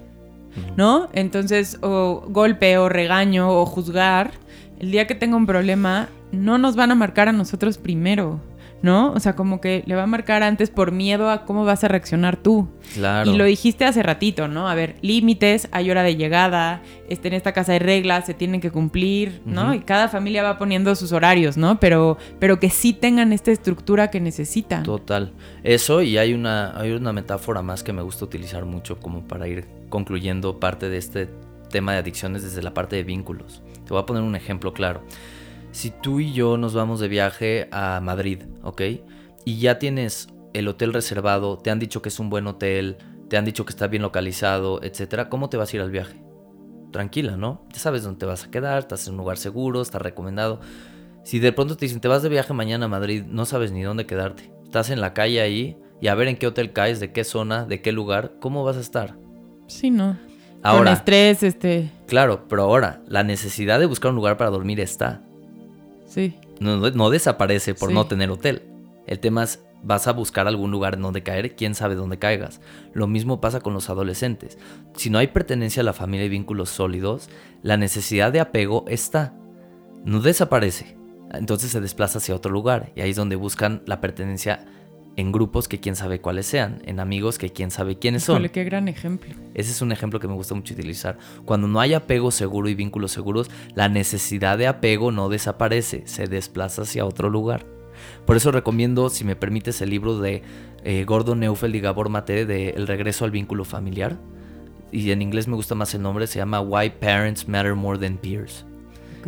[0.77, 1.09] ¿no?
[1.13, 4.31] Entonces, o golpe, o regaño, o juzgar,
[4.79, 8.39] el día que tenga un problema, no nos van a marcar a nosotros primero.
[8.83, 9.13] ¿No?
[9.13, 11.87] O sea, como que le va a marcar antes por miedo a cómo vas a
[11.87, 12.67] reaccionar tú.
[12.93, 13.31] Claro.
[13.31, 14.67] Y lo dijiste hace ratito, ¿no?
[14.67, 18.59] A ver, límites, hay hora de llegada, este, en esta casa hay reglas, se tienen
[18.59, 19.73] que cumplir, ¿no?
[19.73, 21.79] Y cada familia va poniendo sus horarios, ¿no?
[21.79, 24.83] Pero, pero que sí tengan esta estructura que necesitan.
[24.83, 25.31] Total.
[25.63, 29.47] Eso y hay una, hay una metáfora más que me gusta utilizar mucho como para
[29.47, 31.29] ir concluyendo parte de este
[31.69, 33.61] tema de adicciones desde la parte de vínculos.
[33.85, 35.03] Te voy a poner un ejemplo claro
[35.73, 38.81] si tú y yo nos vamos de viaje a Madrid, ¿ok?
[39.43, 43.35] Y ya tienes el hotel reservado, te han dicho que es un buen hotel, te
[43.35, 46.23] han dicho que está bien localizado, etcétera, ¿cómo te vas a ir al viaje?
[46.93, 47.65] tranquila, ¿no?
[47.73, 50.61] Ya sabes dónde te vas a quedar, estás en un lugar seguro, está recomendado.
[51.23, 53.81] Si de pronto te dicen, te vas de viaje mañana a Madrid, no sabes ni
[53.81, 54.53] dónde quedarte.
[54.63, 57.65] Estás en la calle ahí y a ver en qué hotel caes, de qué zona,
[57.65, 59.17] de qué lugar, ¿cómo vas a estar?
[59.67, 60.17] Sí, no.
[60.61, 61.91] Ahora, Con estrés, este.
[62.07, 65.23] claro, pero ahora, la necesidad de buscar un lugar para dormir está.
[66.13, 66.35] Sí.
[66.59, 67.95] No, desaparece por Sí.
[67.95, 68.63] no tener hotel.
[69.07, 72.61] El tema es, vas a buscar algún lugar en donde caer, quién sabe dónde caigas.
[72.93, 74.57] Lo mismo pasa con los adolescentes.
[74.95, 77.29] Si no hay pertenencia a la familia y vínculos sólidos,
[77.63, 79.33] la necesidad de apego está.
[80.05, 80.97] No desaparece.
[81.33, 84.65] Entonces se desplaza hacia otro lugar y ahí es donde buscan la pertenencia
[85.15, 88.47] en grupos que quién sabe cuáles sean, en amigos que quién sabe quiénes son.
[88.49, 89.33] Qué gran ejemplo.
[89.53, 91.17] Ese es un ejemplo que me gusta mucho utilizar.
[91.45, 96.27] Cuando no hay apego seguro y vínculos seguros, la necesidad de apego no desaparece, se
[96.27, 97.65] desplaza hacia otro lugar.
[98.25, 100.41] Por eso recomiendo, si me permites, el libro de
[100.83, 104.17] eh, Gordon Neufeld y Gabor Mate de El regreso al vínculo familiar.
[104.91, 108.17] Y en inglés me gusta más el nombre, se llama Why Parents Matter More Than
[108.17, 108.65] Peers.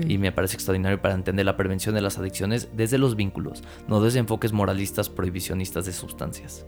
[0.07, 4.01] Y me parece extraordinario para entender la prevención de las adicciones desde los vínculos, no
[4.01, 6.65] desde enfoques moralistas prohibicionistas de sustancias.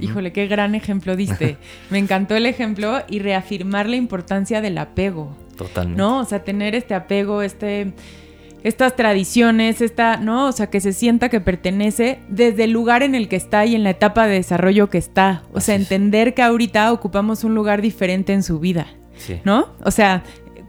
[0.00, 1.58] Híjole, qué gran ejemplo diste.
[1.90, 5.98] Me encantó el ejemplo y reafirmar la importancia del apego, Totalmente.
[5.98, 6.20] ¿no?
[6.20, 7.92] O sea, tener este apego, este,
[8.62, 10.46] estas tradiciones, esta, ¿no?
[10.46, 13.74] O sea, que se sienta que pertenece desde el lugar en el que está y
[13.74, 15.42] en la etapa de desarrollo que está.
[15.52, 18.86] O sea, entender que ahorita ocupamos un lugar diferente en su vida.
[19.16, 19.40] Sí.
[19.44, 19.68] ¿no?
[19.84, 20.24] O sea,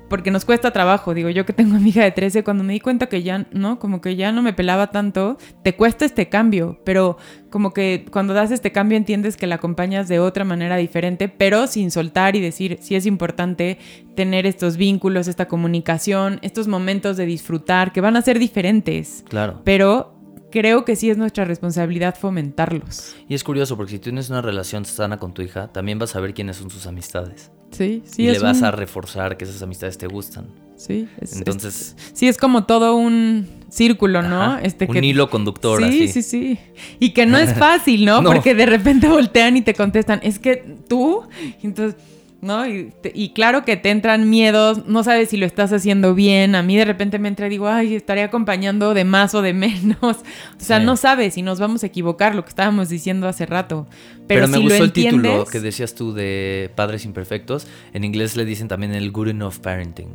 [0.10, 1.14] porque nos cuesta trabajo.
[1.14, 3.46] Digo, yo que tengo a mi hija de 13, cuando me di cuenta que ya,
[3.52, 3.80] ¿no?
[3.80, 7.18] Como que ya no me pelaba tanto, te cuesta este cambio, pero
[7.50, 11.68] como que cuando das este cambio entiendes que la acompañas de otra manera diferente, pero
[11.68, 13.78] sin soltar y decir, sí es importante
[14.16, 19.62] tener estos vínculos, esta comunicación, estos momentos de disfrutar, que van a ser diferentes, Claro.
[19.64, 20.14] pero
[20.52, 23.16] creo que sí es nuestra responsabilidad fomentarlos.
[23.28, 26.20] Y es curioso porque si tienes una relación sana con tu hija, también vas a
[26.20, 27.52] ver quiénes son sus amistades.
[27.74, 30.46] Sí, sí, y es le vas un- a reforzar que esas amistades te gustan.
[30.78, 34.42] Sí, es- es- Entonces, sí, es como todo un círculo, ¿no?
[34.42, 36.08] ajá, Este un que- hilo conductor sí, así.
[36.08, 36.60] sí, sí.
[37.00, 38.22] Y que no es fácil, ¿no?
[38.22, 38.32] No.
[38.32, 41.24] Porque de repente voltean y te contestan, es que tú,
[41.64, 42.00] entonces,
[42.44, 42.68] ¿no?
[42.68, 46.54] Y, te- y claro que te entran miedos, no sabes si lo estás haciendo bien.
[46.56, 49.54] A mí de repente me entra y digo, ay, estaré acompañando de más o de
[49.54, 49.98] menos.
[50.04, 50.86] O sea, Sí.
[50.86, 53.88] no sabes si nos vamos a equivocar, lo que estábamos diciendo hace rato.
[54.28, 57.68] Pero, Pero, me si gustó lo el título que decías tú de Padres Imperfectos.
[57.94, 60.10] En inglés le dicen también el good enough parenting.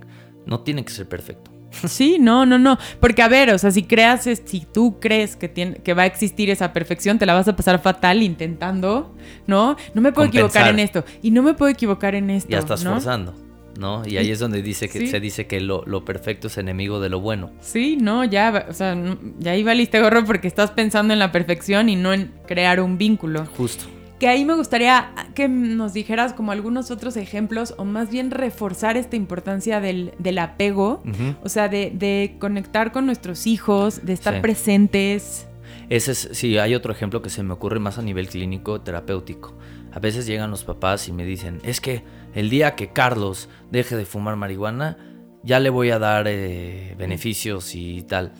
[0.46, 1.50] No tiene que ser perfecto.
[1.70, 2.78] Sí, no, no, no.
[3.00, 6.06] Porque, a ver, o sea, si creas, si tú crees que, tiene, que va a
[6.06, 9.14] existir esa perfección, te la vas a pasar fatal intentando,
[9.46, 9.76] ¿no?
[9.94, 11.04] No me puedo equivocar en esto.
[11.22, 12.50] Y no me puedo equivocar en esto.
[12.50, 12.92] Ya estás ¿no?
[12.94, 13.34] forzando,
[13.78, 14.02] ¿no?
[14.06, 15.06] Y ahí es donde dice que Sí.
[15.08, 17.50] se dice que lo, lo perfecto es enemigo de lo bueno.
[17.60, 18.96] Sí, no, ya, o sea,
[19.38, 22.96] ya ahí valiste gorro porque estás pensando en la perfección y no en crear un
[22.98, 23.44] vínculo.
[23.56, 23.84] Justo.
[24.18, 28.96] Que ahí me gustaría que nos dijeras como algunos otros ejemplos o más bien reforzar
[28.96, 31.02] esta importancia del, del apego.
[31.44, 34.40] O sea, de, de conectar con nuestros hijos, de estar Sí.
[34.40, 35.46] presentes.
[35.88, 39.56] Ese es, sí, hay otro ejemplo que se me ocurre más a nivel clínico terapéutico.
[39.92, 42.02] A veces llegan los papás y me dicen, es que
[42.34, 44.98] el día que Carlos deje de fumar marihuana,
[45.44, 48.32] ya le voy a dar eh, beneficios y tal.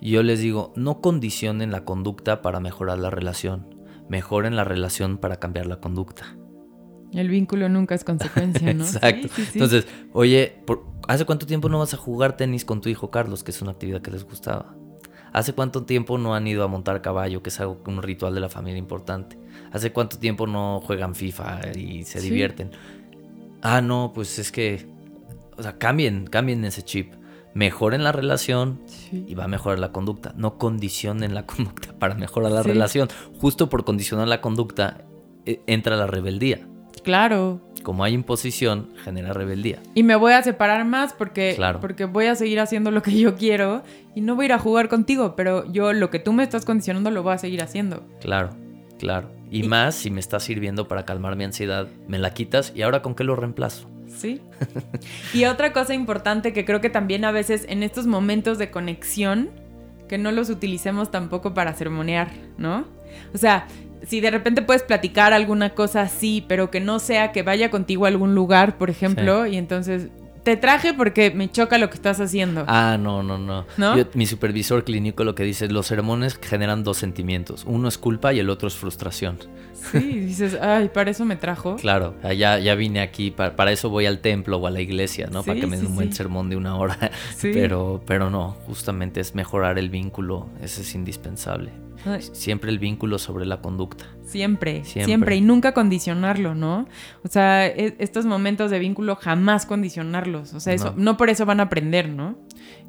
[0.00, 3.73] Y yo les digo, no condicionen la conducta para mejorar la relación,
[4.08, 6.36] mejoren la relación para cambiar la conducta.
[7.12, 8.84] El vínculo nunca es consecuencia, ¿no?
[8.84, 9.28] Exacto.
[9.28, 9.50] Sí, sí, sí.
[9.54, 13.44] Entonces, oye, por- ¿hace cuánto tiempo no vas a jugar tenis con tu hijo Carlos,
[13.44, 14.74] que es una actividad que les gustaba?
[15.32, 18.40] ¿Hace cuánto tiempo no han ido a montar caballo, que es algo, un ritual de
[18.40, 19.36] la familia importante?
[19.72, 22.70] ¿Hace cuánto tiempo no juegan FIFA y se divierten?
[23.62, 24.86] Ah, no, pues es que,
[25.56, 27.14] o sea, cambien, cambien ese chip.
[27.54, 29.24] Mejoren la relación Sí.
[29.28, 30.32] y va a mejorar la conducta.
[30.36, 32.68] No condicionen la conducta para mejorar la Sí.
[32.68, 33.08] relación.
[33.40, 35.02] Justo por condicionar la conducta
[35.46, 36.66] eh, entra la rebeldía.
[37.02, 37.60] Claro.
[37.82, 39.78] Como hay imposición, genera rebeldía.
[39.94, 41.80] Y me voy a separar más porque, Claro.
[41.80, 43.82] porque voy a seguir haciendo lo que yo quiero
[44.14, 46.64] y no voy a ir a jugar contigo, pero yo lo que tú me estás
[46.64, 48.02] condicionando lo voy a seguir haciendo.
[48.22, 48.50] Claro,
[48.98, 49.28] claro.
[49.50, 52.80] Y, Y- más si me está sirviendo para calmar mi ansiedad, me la quitas y
[52.80, 53.86] ahora con qué lo reemplazo.
[54.16, 54.40] Sí.
[55.34, 59.50] y otra cosa importante que creo que también a veces en estos momentos de conexión,
[60.08, 62.86] que no los utilicemos tampoco para sermonear, ¿no?
[63.32, 63.66] O sea,
[64.06, 68.04] si de repente puedes platicar alguna cosa así, pero que no sea que vaya contigo
[68.04, 70.08] a algún lugar, por ejemplo, y entonces
[70.44, 72.64] te traje porque me choca lo que estás haciendo.
[72.68, 73.66] Ah, no, no, no.
[73.76, 73.96] ¿No?
[73.96, 77.64] Yo- mi supervisor clínico lo que dice es los sermones generan dos sentimientos.
[77.66, 79.38] Uno es culpa y el otro es frustración.
[79.90, 81.76] Sí, dices, ay, para eso me trajo.
[81.76, 85.28] Claro, ya, ya vine aquí, pa- para, eso voy al templo o a la iglesia,
[85.32, 85.42] ¿no?
[85.42, 86.16] para que me den sí, un buen sí.
[86.18, 87.10] sermón de una hora.
[87.36, 87.50] Sí.
[87.54, 91.72] Pero, pero no, justamente es mejorar el vínculo, eso es indispensable.
[92.32, 94.04] Siempre el vínculo sobre la conducta.
[94.22, 95.36] Siempre, siempre, Siempre.
[95.36, 96.86] y nunca condicionarlo, ¿no?
[97.24, 100.54] O sea, e- estos momentos de vínculo jamás condicionarlos.
[100.54, 101.02] O sea, eso, No.
[101.12, 102.36] no por eso van a aprender, ¿no?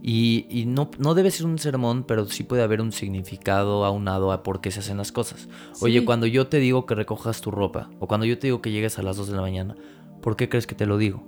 [0.01, 4.31] Y, y no, no debe ser un sermón, pero sí puede haber un significado aunado
[4.31, 5.47] a por qué se hacen las cosas.
[5.81, 8.71] Oye, cuando yo te digo que recojas tu ropa, o cuando yo te digo que
[8.71, 9.75] llegues a las 2 de la mañana,
[10.21, 11.23] ¿por qué crees que te lo digo?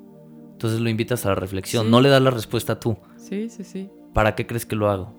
[0.54, 1.92] Entonces lo invitas a la reflexión, Sí.
[1.92, 2.98] no le das la respuesta tú.
[3.18, 3.90] Sí, sí, sí.
[4.14, 5.14] ¿Para qué crees que lo hago?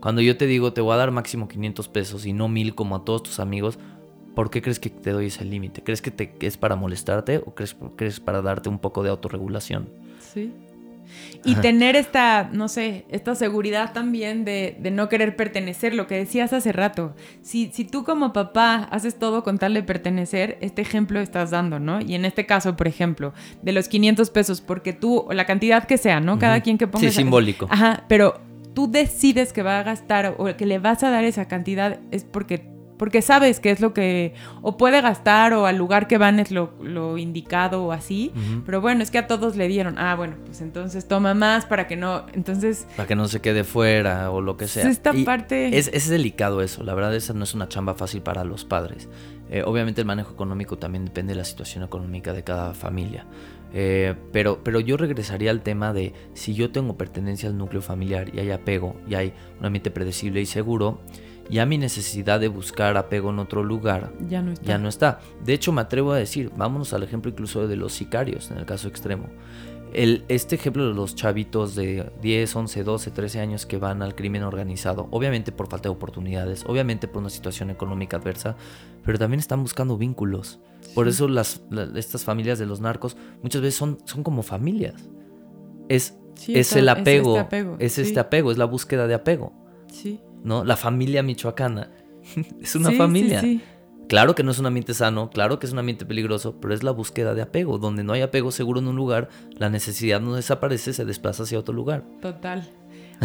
[0.00, 2.96] Cuando yo te digo te voy a dar máximo 500 pesos y no 1000 como
[2.96, 3.78] a todos tus amigos,
[4.34, 5.82] ¿por qué crees que te doy ese límite?
[5.82, 9.10] ¿Crees que te, que es para molestarte o crees, crees para darte un poco de
[9.10, 9.88] autorregulación?
[10.32, 10.52] Sí.
[11.44, 16.14] Y tener esta, no sé, esta seguridad también de, de no querer pertenecer, lo que
[16.14, 17.16] decías hace rato.
[17.42, 21.80] Si, si tú como papá haces todo con tal de pertenecer, este ejemplo estás dando,
[21.80, 22.00] ¿no?
[22.00, 23.32] Y en este caso, por ejemplo,
[23.62, 26.38] de los 500 pesos, porque tú, o la cantidad que sea, ¿no?
[26.38, 27.00] Cada quien que ponga...
[27.00, 27.66] Sí, esa- simbólico.
[27.68, 28.40] Ajá, pero
[28.74, 32.24] tú decides que va a gastar o que le vas a dar esa cantidad es
[32.24, 32.68] porque,
[32.98, 36.50] porque sabes que es lo que o puede gastar o al lugar que van es
[36.50, 38.32] lo, lo indicado o así.
[38.66, 39.98] Pero bueno, es que a todos le dieron.
[39.98, 42.26] Ah, bueno, pues entonces toma más para que no.
[42.32, 44.88] Entonces, Para que no se quede fuera o lo que sea.
[44.88, 45.78] esta Y parte.
[45.78, 49.08] Es, es delicado eso, la verdad esa no es una chamba fácil para los padres.
[49.52, 53.26] Eh, obviamente el manejo económico también depende de la situación económica de cada familia.
[53.72, 58.34] Eh, pero, pero yo regresaría al tema de si yo tengo pertenencia al núcleo familiar
[58.34, 61.00] y hay apego y hay un ambiente predecible y seguro,
[61.50, 64.66] ya mi necesidad de buscar apego en otro lugar ya no está.
[64.66, 65.20] ya no está.
[65.44, 68.66] De hecho, me atrevo a decir, vámonos al ejemplo incluso de los sicarios, en el
[68.66, 69.26] caso extremo.
[69.92, 74.14] El, este ejemplo de los chavitos de 10, 11, 12, 13 años que van al
[74.14, 78.56] crimen organizado, obviamente por falta de oportunidades, obviamente por una situación económica adversa,
[79.04, 80.60] pero también están buscando vínculos.
[80.94, 85.08] Por eso las, la- estas familias de los narcos muchas veces son, son como familias.
[85.88, 87.76] Es, Sí, es está- el apego, este apego.
[87.80, 89.52] es sí, este apego, es la búsqueda de apego,
[89.92, 90.20] Sí.
[90.44, 90.64] ¿no?
[90.64, 91.90] La familia michoacana
[92.62, 93.42] es una familia.
[94.10, 96.82] Claro que no es un ambiente sano, claro que es un ambiente peligroso, pero es
[96.82, 97.78] la búsqueda de apego.
[97.78, 101.60] Donde no hay apego seguro en un lugar, la necesidad no desaparece, se desplaza hacia
[101.60, 102.02] otro lugar.
[102.20, 102.68] Total.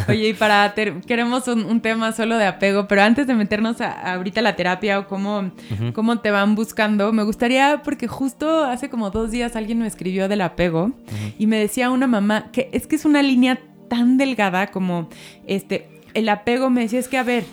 [0.07, 0.75] Oye, y para
[1.07, 4.55] queremos un, un tema solo de apego, pero antes de meternos a, ahorita a la
[4.55, 5.53] terapia o cómo,
[5.93, 10.27] cómo te van buscando, me gustaría, porque justo hace como dos días alguien me escribió
[10.27, 10.91] del apego
[11.39, 13.59] y me decía una mamá que es que es una línea
[13.89, 15.09] tan delgada como
[15.47, 17.43] este, el apego me decía, es que a ver,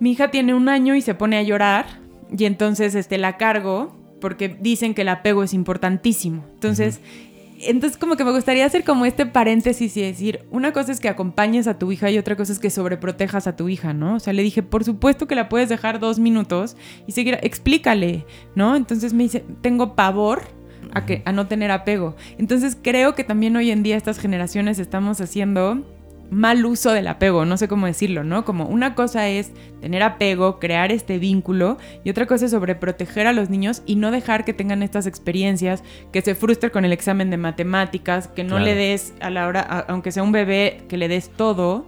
[0.00, 3.96] mi hija tiene un año y se pone a llorar y entonces este, la cargo
[4.20, 6.44] porque dicen que el apego es importantísimo.
[6.54, 7.00] Entonces,
[7.60, 11.08] entonces como que me gustaría hacer como este paréntesis y decir, una cosa es que
[11.08, 14.16] acompañes a tu hija y otra cosa es que sobreprotejas a tu hija, ¿no?
[14.16, 16.76] O sea, le dije, por supuesto que la puedes dejar dos minutos
[17.06, 18.24] y seguir, explícale,
[18.54, 18.76] ¿no?
[18.76, 20.42] Entonces me dice, tengo pavor
[20.92, 22.14] a, que, a no tener apego.
[22.38, 25.84] Entonces creo que también hoy en día estas generaciones estamos haciendo
[26.30, 28.44] mal uso del apego, no sé cómo decirlo, ¿no?
[28.44, 29.50] Como una cosa es
[29.80, 34.10] tener apego, crear este vínculo y otra cosa es sobreproteger a los niños y no
[34.10, 38.56] dejar que tengan estas experiencias, que se frustre con el examen de matemáticas, que no
[38.56, 38.64] Claro.
[38.66, 41.86] le des a la hora, a- aunque sea un bebé, que le des todo.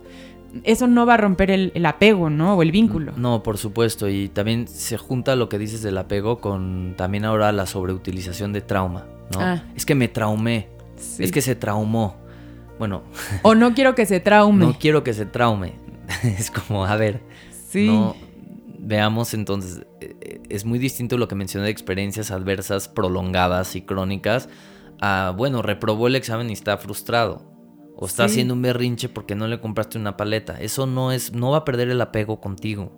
[0.65, 2.55] Eso no va a romper el, el apego, ¿no?
[2.57, 3.13] O el vínculo.
[3.17, 4.09] No, por supuesto.
[4.09, 8.61] Y también se junta lo que dices del apego con también ahora la sobreutilización de
[8.61, 9.41] trauma, ¿no?
[9.41, 9.63] Ah.
[9.77, 10.67] Es que me traumé,
[10.97, 11.23] Sí.
[11.23, 12.17] es que se traumó.
[12.81, 13.03] Bueno,
[13.43, 14.65] O no quiero que se traume.
[14.67, 15.75] no quiero que se traume.
[16.25, 17.21] es como, a ver,
[17.69, 17.87] sí.
[17.87, 18.17] No,
[18.79, 23.83] veamos entonces, eh, eh, es muy distinto lo que mencioné de experiencias adversas prolongadas y
[23.83, 24.49] crónicas
[25.01, 27.43] a, bueno, reprobó el examen y está frustrado.
[27.97, 28.33] O está Sí.
[28.33, 30.59] haciendo un berrinche porque no le compraste una paleta.
[30.59, 32.97] Eso no es, no va a perder el apego contigo.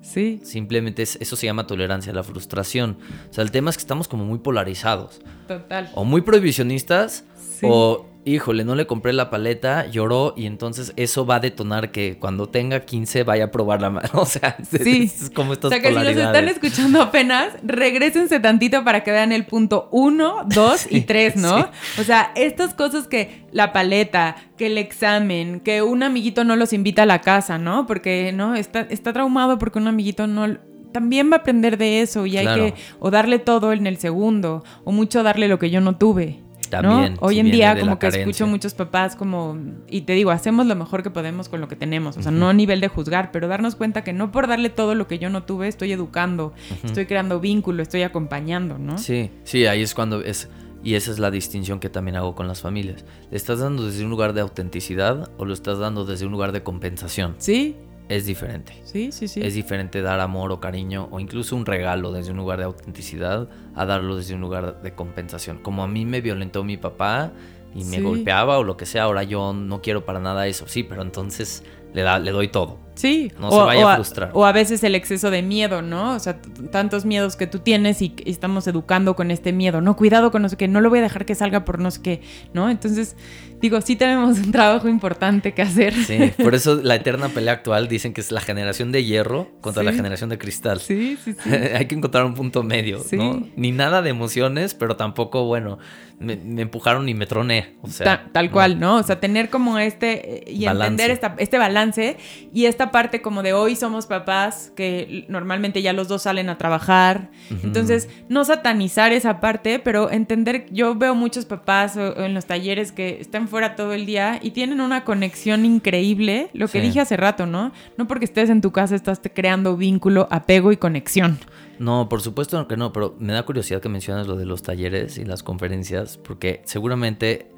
[0.00, 2.96] Sí, Simplemente es- eso se llama tolerancia a la frustración.
[3.30, 5.20] O sea, el tema es que estamos como muy polarizados.
[5.46, 5.90] total.
[5.94, 7.66] O muy prohibicionistas Sí.
[7.68, 12.18] o, híjole, no le compré la paleta, lloró y entonces eso va a detonar que
[12.18, 14.08] cuando tenga 15 vaya a probar la mano.
[14.14, 15.10] O sea, es- Sí.
[15.14, 19.10] es, como estas O sea que si nos están escuchando apenas, regresense tantito para que
[19.10, 21.70] vean el punto 1, 2 y 3, ¿no?
[21.98, 26.72] O sea, estas cosas que la paleta, que el examen, que un amiguito no los
[26.72, 27.86] invita a la casa, ¿no?
[27.86, 28.54] Porque, ¿no?
[28.54, 30.58] Está, está traumado porque un amiguito no...
[30.92, 34.64] También va a aprender de eso y hay que o darle todo en el segundo
[34.84, 36.40] o mucho darle lo que yo no tuve.
[36.82, 36.90] ¿No?
[36.90, 38.20] También, Hoy si en día como que carencia.
[38.22, 39.58] escucho muchos papás como,
[39.88, 42.48] y te digo, hacemos lo mejor que podemos con lo que tenemos, o sea, no
[42.48, 45.30] a nivel de juzgar, pero darnos cuenta que no por darle todo lo que yo
[45.30, 46.52] no tuve, estoy educando,
[46.84, 48.98] estoy creando vínculo, estoy acompañando, ¿no?
[48.98, 50.48] Sí, sí, ahí es cuando es...
[50.82, 53.04] Y esa es la distinción que también hago con las familias.
[53.30, 56.52] ¿Le estás dando desde un lugar de autenticidad o lo estás dando desde un lugar
[56.52, 57.34] de compensación?
[57.36, 57.76] Sí,
[58.10, 58.74] Es diferente.
[58.84, 59.40] sí, sí, sí.
[59.42, 63.48] Es diferente dar amor o cariño o incluso un regalo desde un lugar de autenticidad
[63.74, 65.58] a darlo desde un lugar de compensación.
[65.58, 67.30] Como a mí me violentó mi papá
[67.74, 68.02] y me Sí.
[68.02, 70.66] golpeaba o lo que sea, ahora yo no quiero para nada eso.
[70.66, 71.62] Sí, pero entonces
[71.94, 72.78] le, da, le doy todo.
[73.00, 74.30] Sí, no o, se vaya o a frustrar.
[74.34, 76.14] O a veces el exceso de miedo, ¿no?
[76.14, 76.40] O sea,
[76.70, 79.96] tantos miedos que tú tienes y, y, estamos educando con este miedo, ¿no?
[79.96, 82.02] Cuidado con no sé qué, no lo voy a dejar que salga por no sé
[82.02, 82.20] qué,
[82.52, 82.68] ¿no?
[82.70, 83.16] Entonces,
[83.60, 85.94] digo, sí tenemos un trabajo importante que hacer.
[85.94, 89.82] Sí, por eso la eterna pelea actual dicen que es la generación de hierro contra
[89.82, 89.86] Sí.
[89.86, 90.80] la generación de cristal.
[90.80, 91.50] Sí, sí, sí.
[91.76, 93.16] Hay que encontrar un punto medio, Sí.
[93.16, 93.46] ¿no?
[93.56, 95.78] Ni nada de emociones, pero tampoco, bueno,
[96.18, 97.76] me, me empujaron y me troné.
[97.82, 98.96] O sea, Ta- tal cual, ¿no?
[98.96, 100.90] O sea, tener como este eh, y Balance.
[100.90, 102.16] entender esta, este balance
[102.52, 106.58] y esta parte como de hoy somos papás, que normalmente ya los dos salen a
[106.58, 107.30] trabajar.
[107.62, 112.46] Entonces, no satanizar esa parte, pero entender, yo veo muchos papás o- o en los
[112.46, 116.86] talleres que están fuera todo el día y tienen una conexión increíble, lo que Sí.
[116.86, 117.72] dije hace rato, ¿no?
[117.96, 121.38] No porque estés en tu casa estás creando vínculo, apego y conexión.
[121.78, 125.16] No, por supuesto que no, pero me da curiosidad que mencionas lo de los talleres
[125.16, 127.50] y las conferencias, porque seguramente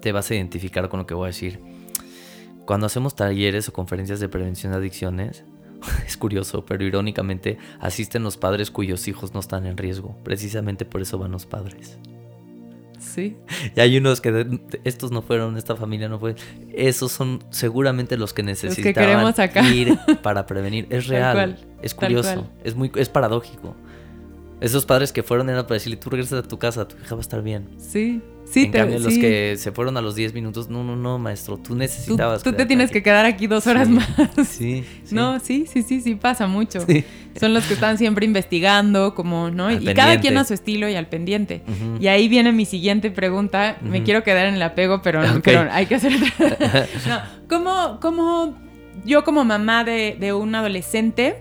[0.00, 1.58] te vas a identificar con lo que voy a decir.
[2.66, 5.44] Cuando hacemos talleres o conferencias de prevención de adicciones,
[6.06, 10.16] es curioso, pero irónicamente asisten los padres cuyos hijos no están en riesgo.
[10.24, 11.98] Precisamente por eso van los padres.
[12.98, 13.36] Sí.
[13.76, 16.36] Y hay unos que de- estos no fueron, esta familia no fue.
[16.72, 19.34] Esos son seguramente los que necesitaban
[19.72, 20.86] ir para prevenir.
[20.90, 23.76] Es real, es curioso, es muy es paradójico.
[24.64, 27.20] Esos padres que fueron era para decirle, tú regresas a tu casa, tu hija va
[27.20, 27.68] a estar bien.
[27.78, 28.20] Sí.
[28.46, 29.20] Sí, en te- cambio, los sí.
[29.20, 32.42] que se fueron a los 10 minutos, no, no, no, maestro, tú necesitabas.
[32.42, 32.94] tú te tienes aquí".
[32.98, 34.06] que quedar aquí dos horas Sí, más.
[34.46, 35.14] Sí, sí.
[35.14, 36.80] No, sí, sí, sí, sí, pasa mucho.
[36.86, 37.04] Sí.
[37.40, 39.66] Son los que están siempre investigando, como, ¿no?
[39.68, 41.62] Al y cada quien a su estilo y al pendiente.
[41.98, 43.78] Y ahí viene mi siguiente pregunta.
[43.82, 45.40] Me quiero quedar en el apego, pero, Ok.
[45.42, 46.12] pero hay que hacer
[47.08, 48.58] no, ¿cómo, cómo
[49.04, 51.36] yo como mamá de, de un adolescente,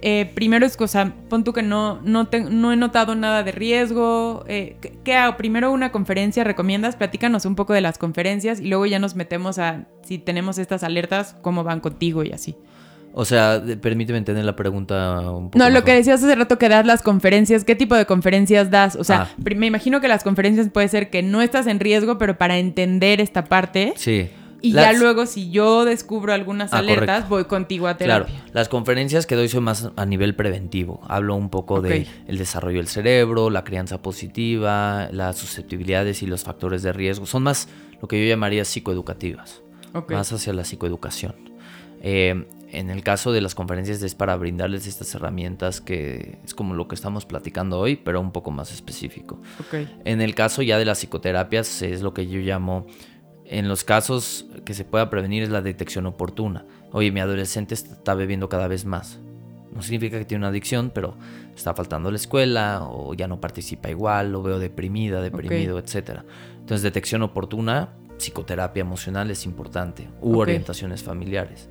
[0.00, 3.52] eh, primero es cosa, pon tú que no, no, te- no he notado nada de
[3.52, 4.44] riesgo.
[4.48, 5.36] eh, ¿qué, qué hago?
[5.36, 6.96] Primero una conferencia, ¿recomiendas?
[6.96, 10.82] Platícanos un poco de las conferencias y luego ya nos metemos a si tenemos estas
[10.82, 12.56] alertas, cómo van contigo y así.
[13.16, 15.58] O sea, permíteme entender la pregunta un poco.
[15.58, 18.96] No, lo que decías hace rato que das las conferencias, ¿qué tipo de conferencias das?
[18.96, 19.34] O sea, Ah.
[19.56, 23.20] me imagino que las conferencias puede ser que no estás en riesgo, pero para entender
[23.20, 23.92] esta parte.
[23.94, 24.28] Sí.
[24.64, 27.28] Y Las- ya luego, si yo descubro algunas Ah, alertas, correcto.
[27.28, 28.50] voy contigo a Claro, terapia.
[28.54, 31.00] las conferencias que doy son más a nivel preventivo.
[31.06, 36.44] Hablo un poco de el desarrollo del cerebro, la crianza positiva, las susceptibilidades y los
[36.44, 37.26] factores de riesgo.
[37.26, 37.68] Son más
[38.00, 39.60] lo que yo llamaría psicoeducativas,
[39.92, 40.12] Ok.
[40.12, 41.34] más hacia la psicoeducación.
[42.02, 46.74] Eh, en el caso de las conferencias es para brindarles estas herramientas que es como
[46.74, 49.40] lo que estamos platicando hoy, pero un poco más específico.
[49.60, 49.86] Ok.
[50.04, 52.86] En el caso ya de las psicoterapias es lo que yo llamo,
[53.44, 56.64] en los casos que se pueda prevenir es la detección oportuna.
[56.92, 59.20] Oye, mi adolescente está bebiendo cada vez más.
[59.72, 61.16] No significa que tiene una adicción, pero
[61.54, 66.20] está faltando a la escuela o ya no participa igual, lo veo deprimida, deprimido, etc.
[66.60, 70.38] Entonces, detección oportuna, psicoterapia emocional es importante, u Ok.
[70.42, 71.68] orientaciones familiares.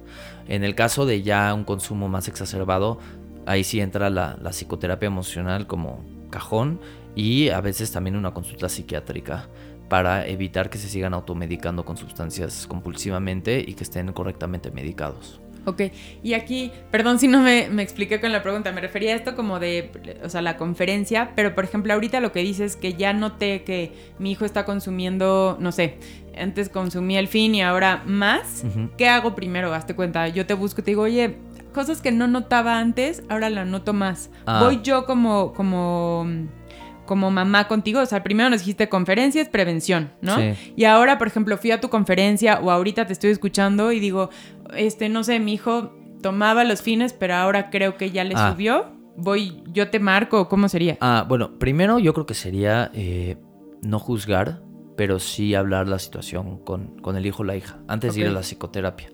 [0.48, 3.00] En el caso de ya un consumo más exacerbado,
[3.46, 6.82] ahí sí entra la, la psicoterapia emocional como cajón
[7.16, 9.48] y a veces también una consulta psiquiátrica
[9.94, 15.40] para evitar que se sigan automedicando con sustancias compulsivamente y que estén correctamente medicados.
[15.66, 15.84] Ok,
[16.24, 19.36] y aquí, perdón si no me, me expliqué con la pregunta, me refería a esto
[19.36, 19.92] como de,
[20.24, 23.94] o sea, la conferencia, pero por ejemplo ahorita lo que dices que ya noté que
[24.18, 26.00] mi hijo está consumiendo, no sé,
[26.36, 28.64] antes consumía el fin y ahora más.
[28.98, 29.76] ¿qué hago primero?
[29.76, 31.38] Hazte cuenta, yo te busco y te digo, oye,
[31.72, 34.32] cosas que no notaba antes, ahora la noto más.
[34.48, 34.64] Ah.
[34.64, 36.26] Voy yo como, como,
[37.14, 40.36] como mamá contigo, o sea, primero nos dijiste conferencias, prevención, ¿no?
[40.38, 40.54] Sí.
[40.76, 44.32] Y ahora, por ejemplo, fui a tu conferencia o ahorita te estoy escuchando y digo,
[44.76, 45.94] este, no sé, mi hijo
[46.24, 48.52] tomaba los fines, pero ahora creo que ya le Ah.
[48.52, 48.86] subió.
[49.16, 50.98] Voy, yo te marco, ¿cómo sería?
[51.02, 53.38] Ah, bueno, primero yo creo que sería eh,
[53.84, 54.64] no juzgar,
[54.98, 58.28] pero sí hablar la situación con, con el hijo o la hija, antes de ir
[58.28, 59.10] a la psicoterapia.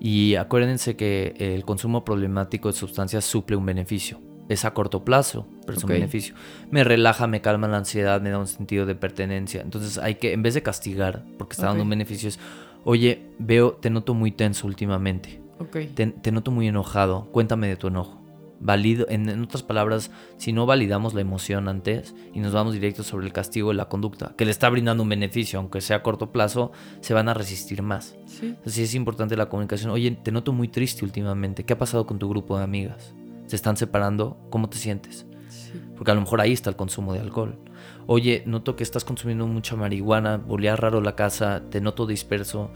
[0.00, 4.18] Y acuérdense que el consumo problemático de sustancias suple un beneficio.
[4.48, 6.34] Es a corto plazo, pero es un beneficio.
[6.70, 9.62] Me relaja, me calma la ansiedad, me da un sentido de pertenencia.
[9.62, 12.38] Entonces hay que, en vez de castigar, porque está dando un beneficio, es,
[12.84, 15.40] oye, veo, te noto muy tenso últimamente.
[15.58, 15.78] Ok.
[15.94, 17.26] Te, te noto muy enojado.
[17.32, 18.20] Cuéntame de tu enojo.
[18.60, 23.02] Valido, en, en otras palabras, si no validamos la emoción antes y nos vamos directo
[23.02, 26.02] sobre el castigo de la conducta, que le está brindando un beneficio, aunque sea a
[26.02, 26.70] corto plazo,
[27.00, 28.16] se van a resistir más.
[28.26, 28.46] Sí.
[28.46, 29.90] Entonces es importante la comunicación.
[29.90, 31.64] Oye, te noto muy triste últimamente.
[31.64, 33.14] ¿Qué ha pasado con tu grupo de amigas?
[33.46, 34.38] ¿Se están separando?
[34.50, 35.26] ¿Cómo te sientes?
[35.48, 35.80] sí.
[35.96, 37.58] Porque a lo mejor ahí está el consumo de alcohol.
[38.06, 42.70] Oye, noto que estás consumiendo mucha marihuana, volea raro la casa, te noto disperso,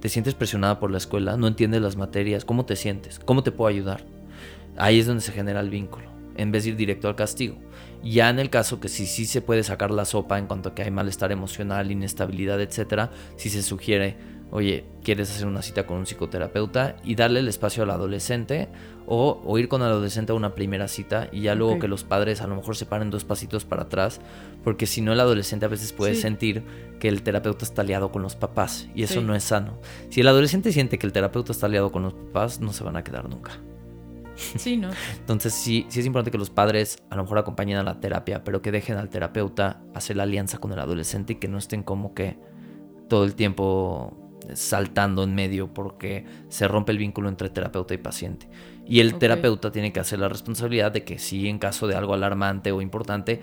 [0.00, 3.18] te sientes presionada por la escuela, no entiendes las materias, ¿cómo te sientes?
[3.18, 4.04] ¿Cómo te puedo ayudar?
[4.76, 7.56] Ahí es donde se genera el vínculo, en vez de ir directo al castigo.
[8.02, 10.74] Ya en el caso que sí, sí se puede sacar la sopa en cuanto a
[10.74, 14.16] que hay malestar emocional, inestabilidad, etcétera, si se sugiere,
[14.56, 18.68] oye, quieres hacer una cita con un psicoterapeuta y darle el espacio al adolescente
[19.04, 22.04] o, o ir con el adolescente a una primera cita y ya luego que los
[22.04, 24.20] padres a lo mejor se paren dos pasitos para atrás,
[24.62, 26.22] porque si no el adolescente a veces puede Sí.
[26.22, 26.62] sentir
[27.00, 29.26] que el terapeuta está aliado con los papás y eso Sí.
[29.26, 29.78] no es sano.
[30.10, 32.96] Si el adolescente siente que el terapeuta está aliado con los papás, no se van
[32.96, 33.50] a quedar nunca.
[34.36, 34.90] Sí, ¿no?
[35.18, 38.44] Entonces sí, sí es importante que los padres a lo mejor acompañen a la terapia,
[38.44, 41.82] pero que dejen al terapeuta hacer la alianza con el adolescente y que no estén
[41.82, 42.38] como que
[43.08, 44.16] todo el tiempo
[44.54, 48.48] saltando en medio porque se rompe el vínculo entre terapeuta y paciente.
[48.86, 52.14] Y el terapeuta tiene que hacer la responsabilidad de que si en caso de algo
[52.14, 53.40] alarmante o importante,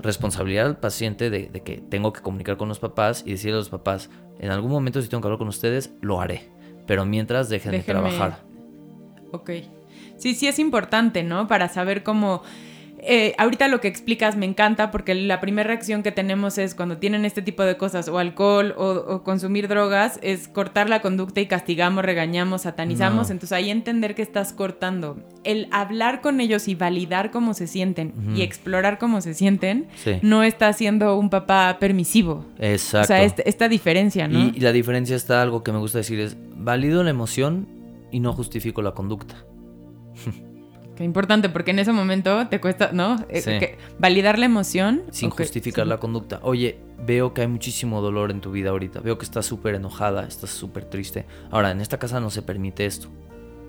[0.00, 3.58] responsabilidad al paciente de, de que tengo que comunicar con los papás y decirle a
[3.58, 6.48] los papás, en algún momento si tengo que hablar con ustedes, lo haré.
[6.86, 8.44] Pero mientras dejen de trabajar.
[9.32, 9.50] Ok.
[10.16, 11.46] Sí, sí es importante, ¿no?
[11.48, 12.42] Para saber cómo...
[13.06, 16.96] eh, ahorita lo que explicas me encanta porque la primera reacción que tenemos es cuando
[16.98, 21.40] tienen este tipo de cosas, o alcohol o, o consumir drogas, es cortar la conducta
[21.40, 23.28] y castigamos, regañamos, satanizamos.
[23.28, 23.32] No.
[23.32, 25.18] Entonces ahí entender que estás cortando.
[25.44, 30.12] El hablar con ellos y validar cómo se sienten y explorar cómo se sienten, Sí.
[30.22, 32.44] no está siendo un papá permisivo.
[32.58, 33.04] Exacto.
[33.12, 34.38] O sea, esta diferencia, ¿no?
[34.38, 37.68] Y, y la diferencia está, algo que me gusta decir es, valido la emoción
[38.10, 39.34] y no justifico la conducta.
[40.96, 43.16] Qué importante, porque en ese momento te cuesta, ¿no?
[43.28, 43.58] Eh, Sí.
[43.58, 45.02] que validar la emoción.
[45.10, 45.88] Sin ok, justificar sí.
[45.88, 46.38] la conducta.
[46.42, 49.00] Oye, veo que hay muchísimo dolor en tu vida ahorita.
[49.00, 51.26] Veo que estás súper enojada, estás súper triste.
[51.50, 53.08] Ahora, en esta casa no se permite esto.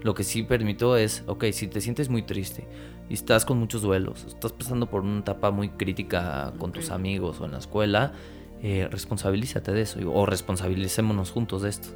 [0.04, 2.68] Lo que sí permito es, ok, si te sientes muy triste
[3.10, 6.96] y estás con muchos duelos, estás pasando por una etapa muy crítica con tus Ok.
[6.96, 8.14] amigos o en la escuela,
[8.62, 11.88] eh, responsabilízate de eso o responsabilicémonos juntos de esto.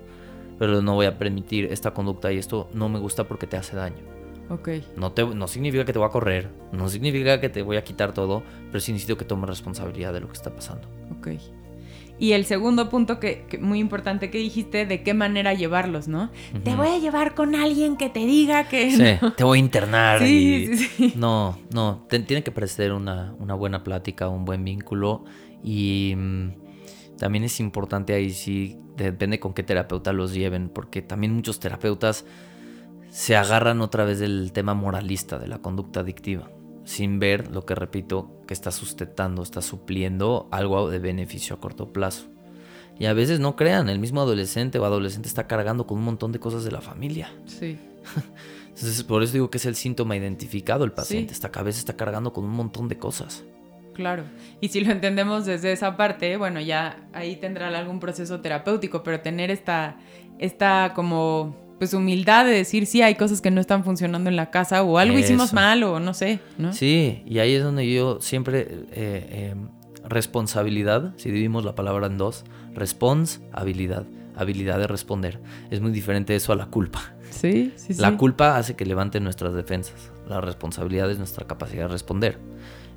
[0.58, 3.76] Pero no voy a permitir esta conducta y esto no me gusta porque te hace
[3.76, 4.04] daño.
[4.50, 7.78] Ok, No, te, no significa que te voy a correr, no significa que te voy
[7.78, 10.88] a quitar todo, pero sí necesito que tomes responsabilidad de lo que está pasando.
[11.18, 11.28] ok.
[12.22, 16.32] Y el segundo punto que, que muy importante que dijiste, de qué manera llevarlos, ¿no?
[16.66, 16.80] Te Ujú.
[16.80, 18.92] voy a llevar con alguien que te diga que...
[18.92, 19.32] Sí, no.
[19.34, 20.20] te voy a internar.
[20.20, 21.14] Sí, y- sí, sí.
[21.16, 25.24] No, no, te- tiene que parecer una, una buena plática, un buen vínculo
[25.64, 26.50] y mm,
[27.18, 32.26] también es importante ahí sí, depende con qué terapeuta los lleven, porque también muchos terapeutas
[33.10, 36.50] se agarran otra vez del tema moralista de la conducta adictiva,
[36.86, 41.92] sin ver lo que repito, que está sustentando, está supliendo algo de beneficio a corto
[41.92, 42.28] plazo.
[43.00, 46.32] Y a veces no crean, el mismo adolescente o adolescente está cargando con un montón
[46.32, 47.34] de cosas de la familia.
[47.46, 47.78] Sí.
[48.68, 51.34] Entonces, por eso digo que es el síntoma identificado el paciente.
[51.34, 51.38] Sí.
[51.38, 53.44] Esta cabeza está cargando con un montón de cosas.
[53.94, 54.24] Claro.
[54.62, 59.20] Y si lo entendemos desde esa parte, bueno, ya ahí tendrá algún proceso terapéutico, pero
[59.20, 59.98] tener esta,
[60.38, 64.52] esta como, pues humildad de decir, sí, hay cosas que no están funcionando en la
[64.52, 65.56] casa o algo hicimos Eso.
[65.56, 66.74] mal o no sé, ¿no?
[66.74, 68.60] Sí, y ahí es donde yo siempre...
[68.60, 69.56] eh, eh,
[70.08, 74.06] responsabilidad, si dividimos la palabra en dos, responsabilidad,
[74.36, 75.40] habilidad de responder.
[75.72, 77.14] Es muy diferente eso a la culpa.
[77.30, 78.02] Sí, sí, sí.
[78.02, 80.12] La culpa hace que levanten nuestras defensas.
[80.28, 82.38] La responsabilidad es nuestra capacidad de responder.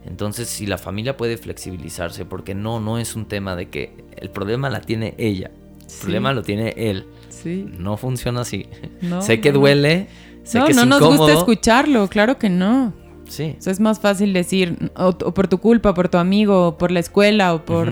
[0.05, 4.31] Entonces, si la familia puede flexibilizarse, porque no, no es un tema de que el
[4.31, 5.51] problema la tiene ella,
[5.83, 6.01] el Sí.
[6.03, 7.05] problema lo tiene él.
[7.43, 7.67] Sí.
[7.79, 8.67] No funciona así.
[9.01, 10.09] No, sé que duele,
[10.45, 12.93] sé no, que no nos gusta escucharlo, claro que no.
[13.29, 13.57] Sí.
[13.59, 16.79] O sea, es más fácil decir, o, o por tu culpa, por tu amigo, o
[16.79, 17.91] por la escuela, o por...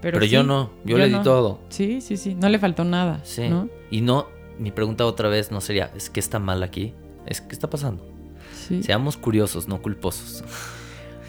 [0.00, 1.58] Pero, Pero, yo no, yo, le di todo.
[1.70, 3.48] Sí, sí, sí, no le faltó nada, Sí.
[3.48, 3.68] ¿no?
[3.90, 4.28] Y no,
[4.58, 6.94] mi pregunta otra vez no sería, ¿es que está mal aquí?
[7.26, 8.06] Es que está pasando.
[8.54, 8.82] Sí.
[8.84, 10.44] Seamos curiosos, no culposos.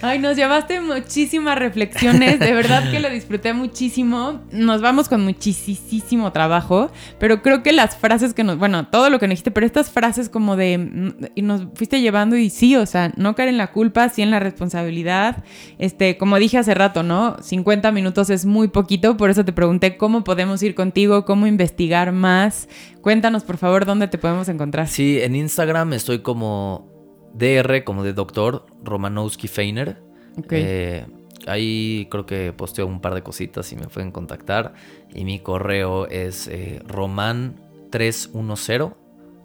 [0.02, 4.39] Ay, nos llevaste muchísimas reflexiones, de verdad que lo disfruté muchísimo.
[4.50, 6.89] Nos vamos con muchísimo trabajo,
[7.20, 9.91] pero creo que las frases que nos, bueno, todo lo que nos dijiste, pero estas
[9.91, 13.58] frases como de, mm, y nos fuiste llevando y sí, o sea, no caer en
[13.58, 15.43] la culpa, sí en la responsabilidad.
[15.80, 17.36] Este, como dije hace rato, ¿no?
[17.41, 22.14] 50 minutos es muy poquito, por eso te pregunté cómo podemos ir contigo, cómo investigar
[22.14, 22.70] más.
[23.02, 24.88] Cuéntanos, por favor, dónde te podemos encontrar.
[24.88, 26.99] Sí, en Instagram estoy como
[27.34, 30.01] DR, como de doctor, Romanowski Feiner.
[30.38, 30.51] Ok.
[30.51, 31.05] Eh,
[31.47, 34.73] ahí creo que posteo un par de cositas y me pueden contactar.
[35.13, 38.95] Y mi correo es eh, roman310,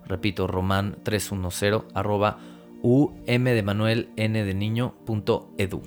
[0.07, 2.39] repito, roman310, arroba
[2.83, 5.81] um de Manuel n de niño punto edu.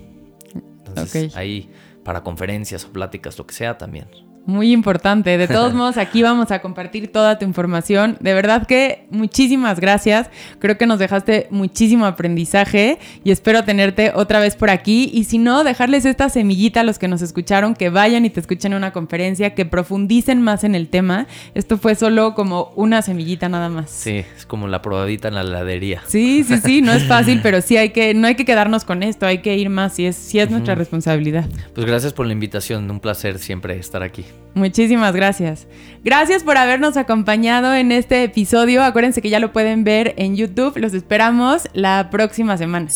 [0.87, 1.37] Entonces Ok.
[1.37, 1.69] ahí
[2.03, 4.07] para conferencias o pláticas, lo que sea también.
[4.47, 5.37] Muy importante.
[5.37, 8.17] De todos modos, aquí vamos a compartir toda tu información.
[8.21, 10.29] De verdad que muchísimas gracias.
[10.59, 15.11] Creo que nos dejaste muchísimo aprendizaje y espero tenerte otra vez por aquí.
[15.13, 18.39] Y si no, dejarles esta semillita a los que nos escucharon, que vayan y te
[18.39, 21.27] escuchen en una conferencia, que profundicen más en el tema.
[21.53, 23.89] Esto fue solo como una semillita nada más.
[23.89, 26.03] Sí, es como la probadita en la heladería.
[26.07, 29.03] Sí, sí, sí, no es fácil, pero sí hay que, no hay que quedarnos con
[29.03, 31.49] esto, hay que ir más, y es, sí es nuestra responsabilidad.
[31.75, 34.23] Pues gracias por la invitación, un placer siempre estar aquí.
[34.53, 35.67] Muchísimas gracias.
[36.03, 38.83] Gracias por habernos acompañado en este episodio.
[38.83, 40.77] Acuérdense que ya lo pueden ver en YouTube.
[40.77, 42.89] Los esperamos la próxima semana.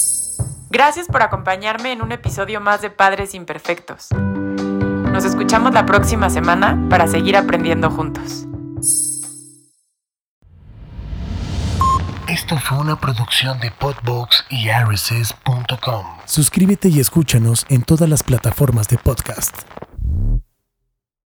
[0.72, 4.08] Gracias por acompañarme en un episodio más de Padres Imperfectos.
[5.12, 8.48] Nos escuchamos la próxima semana para seguir aprendiendo juntos.
[12.28, 16.06] Esto fue una producción de Podbox y RSS.com.
[16.26, 19.54] Suscríbete y escúchanos en todas las plataformas de podcast.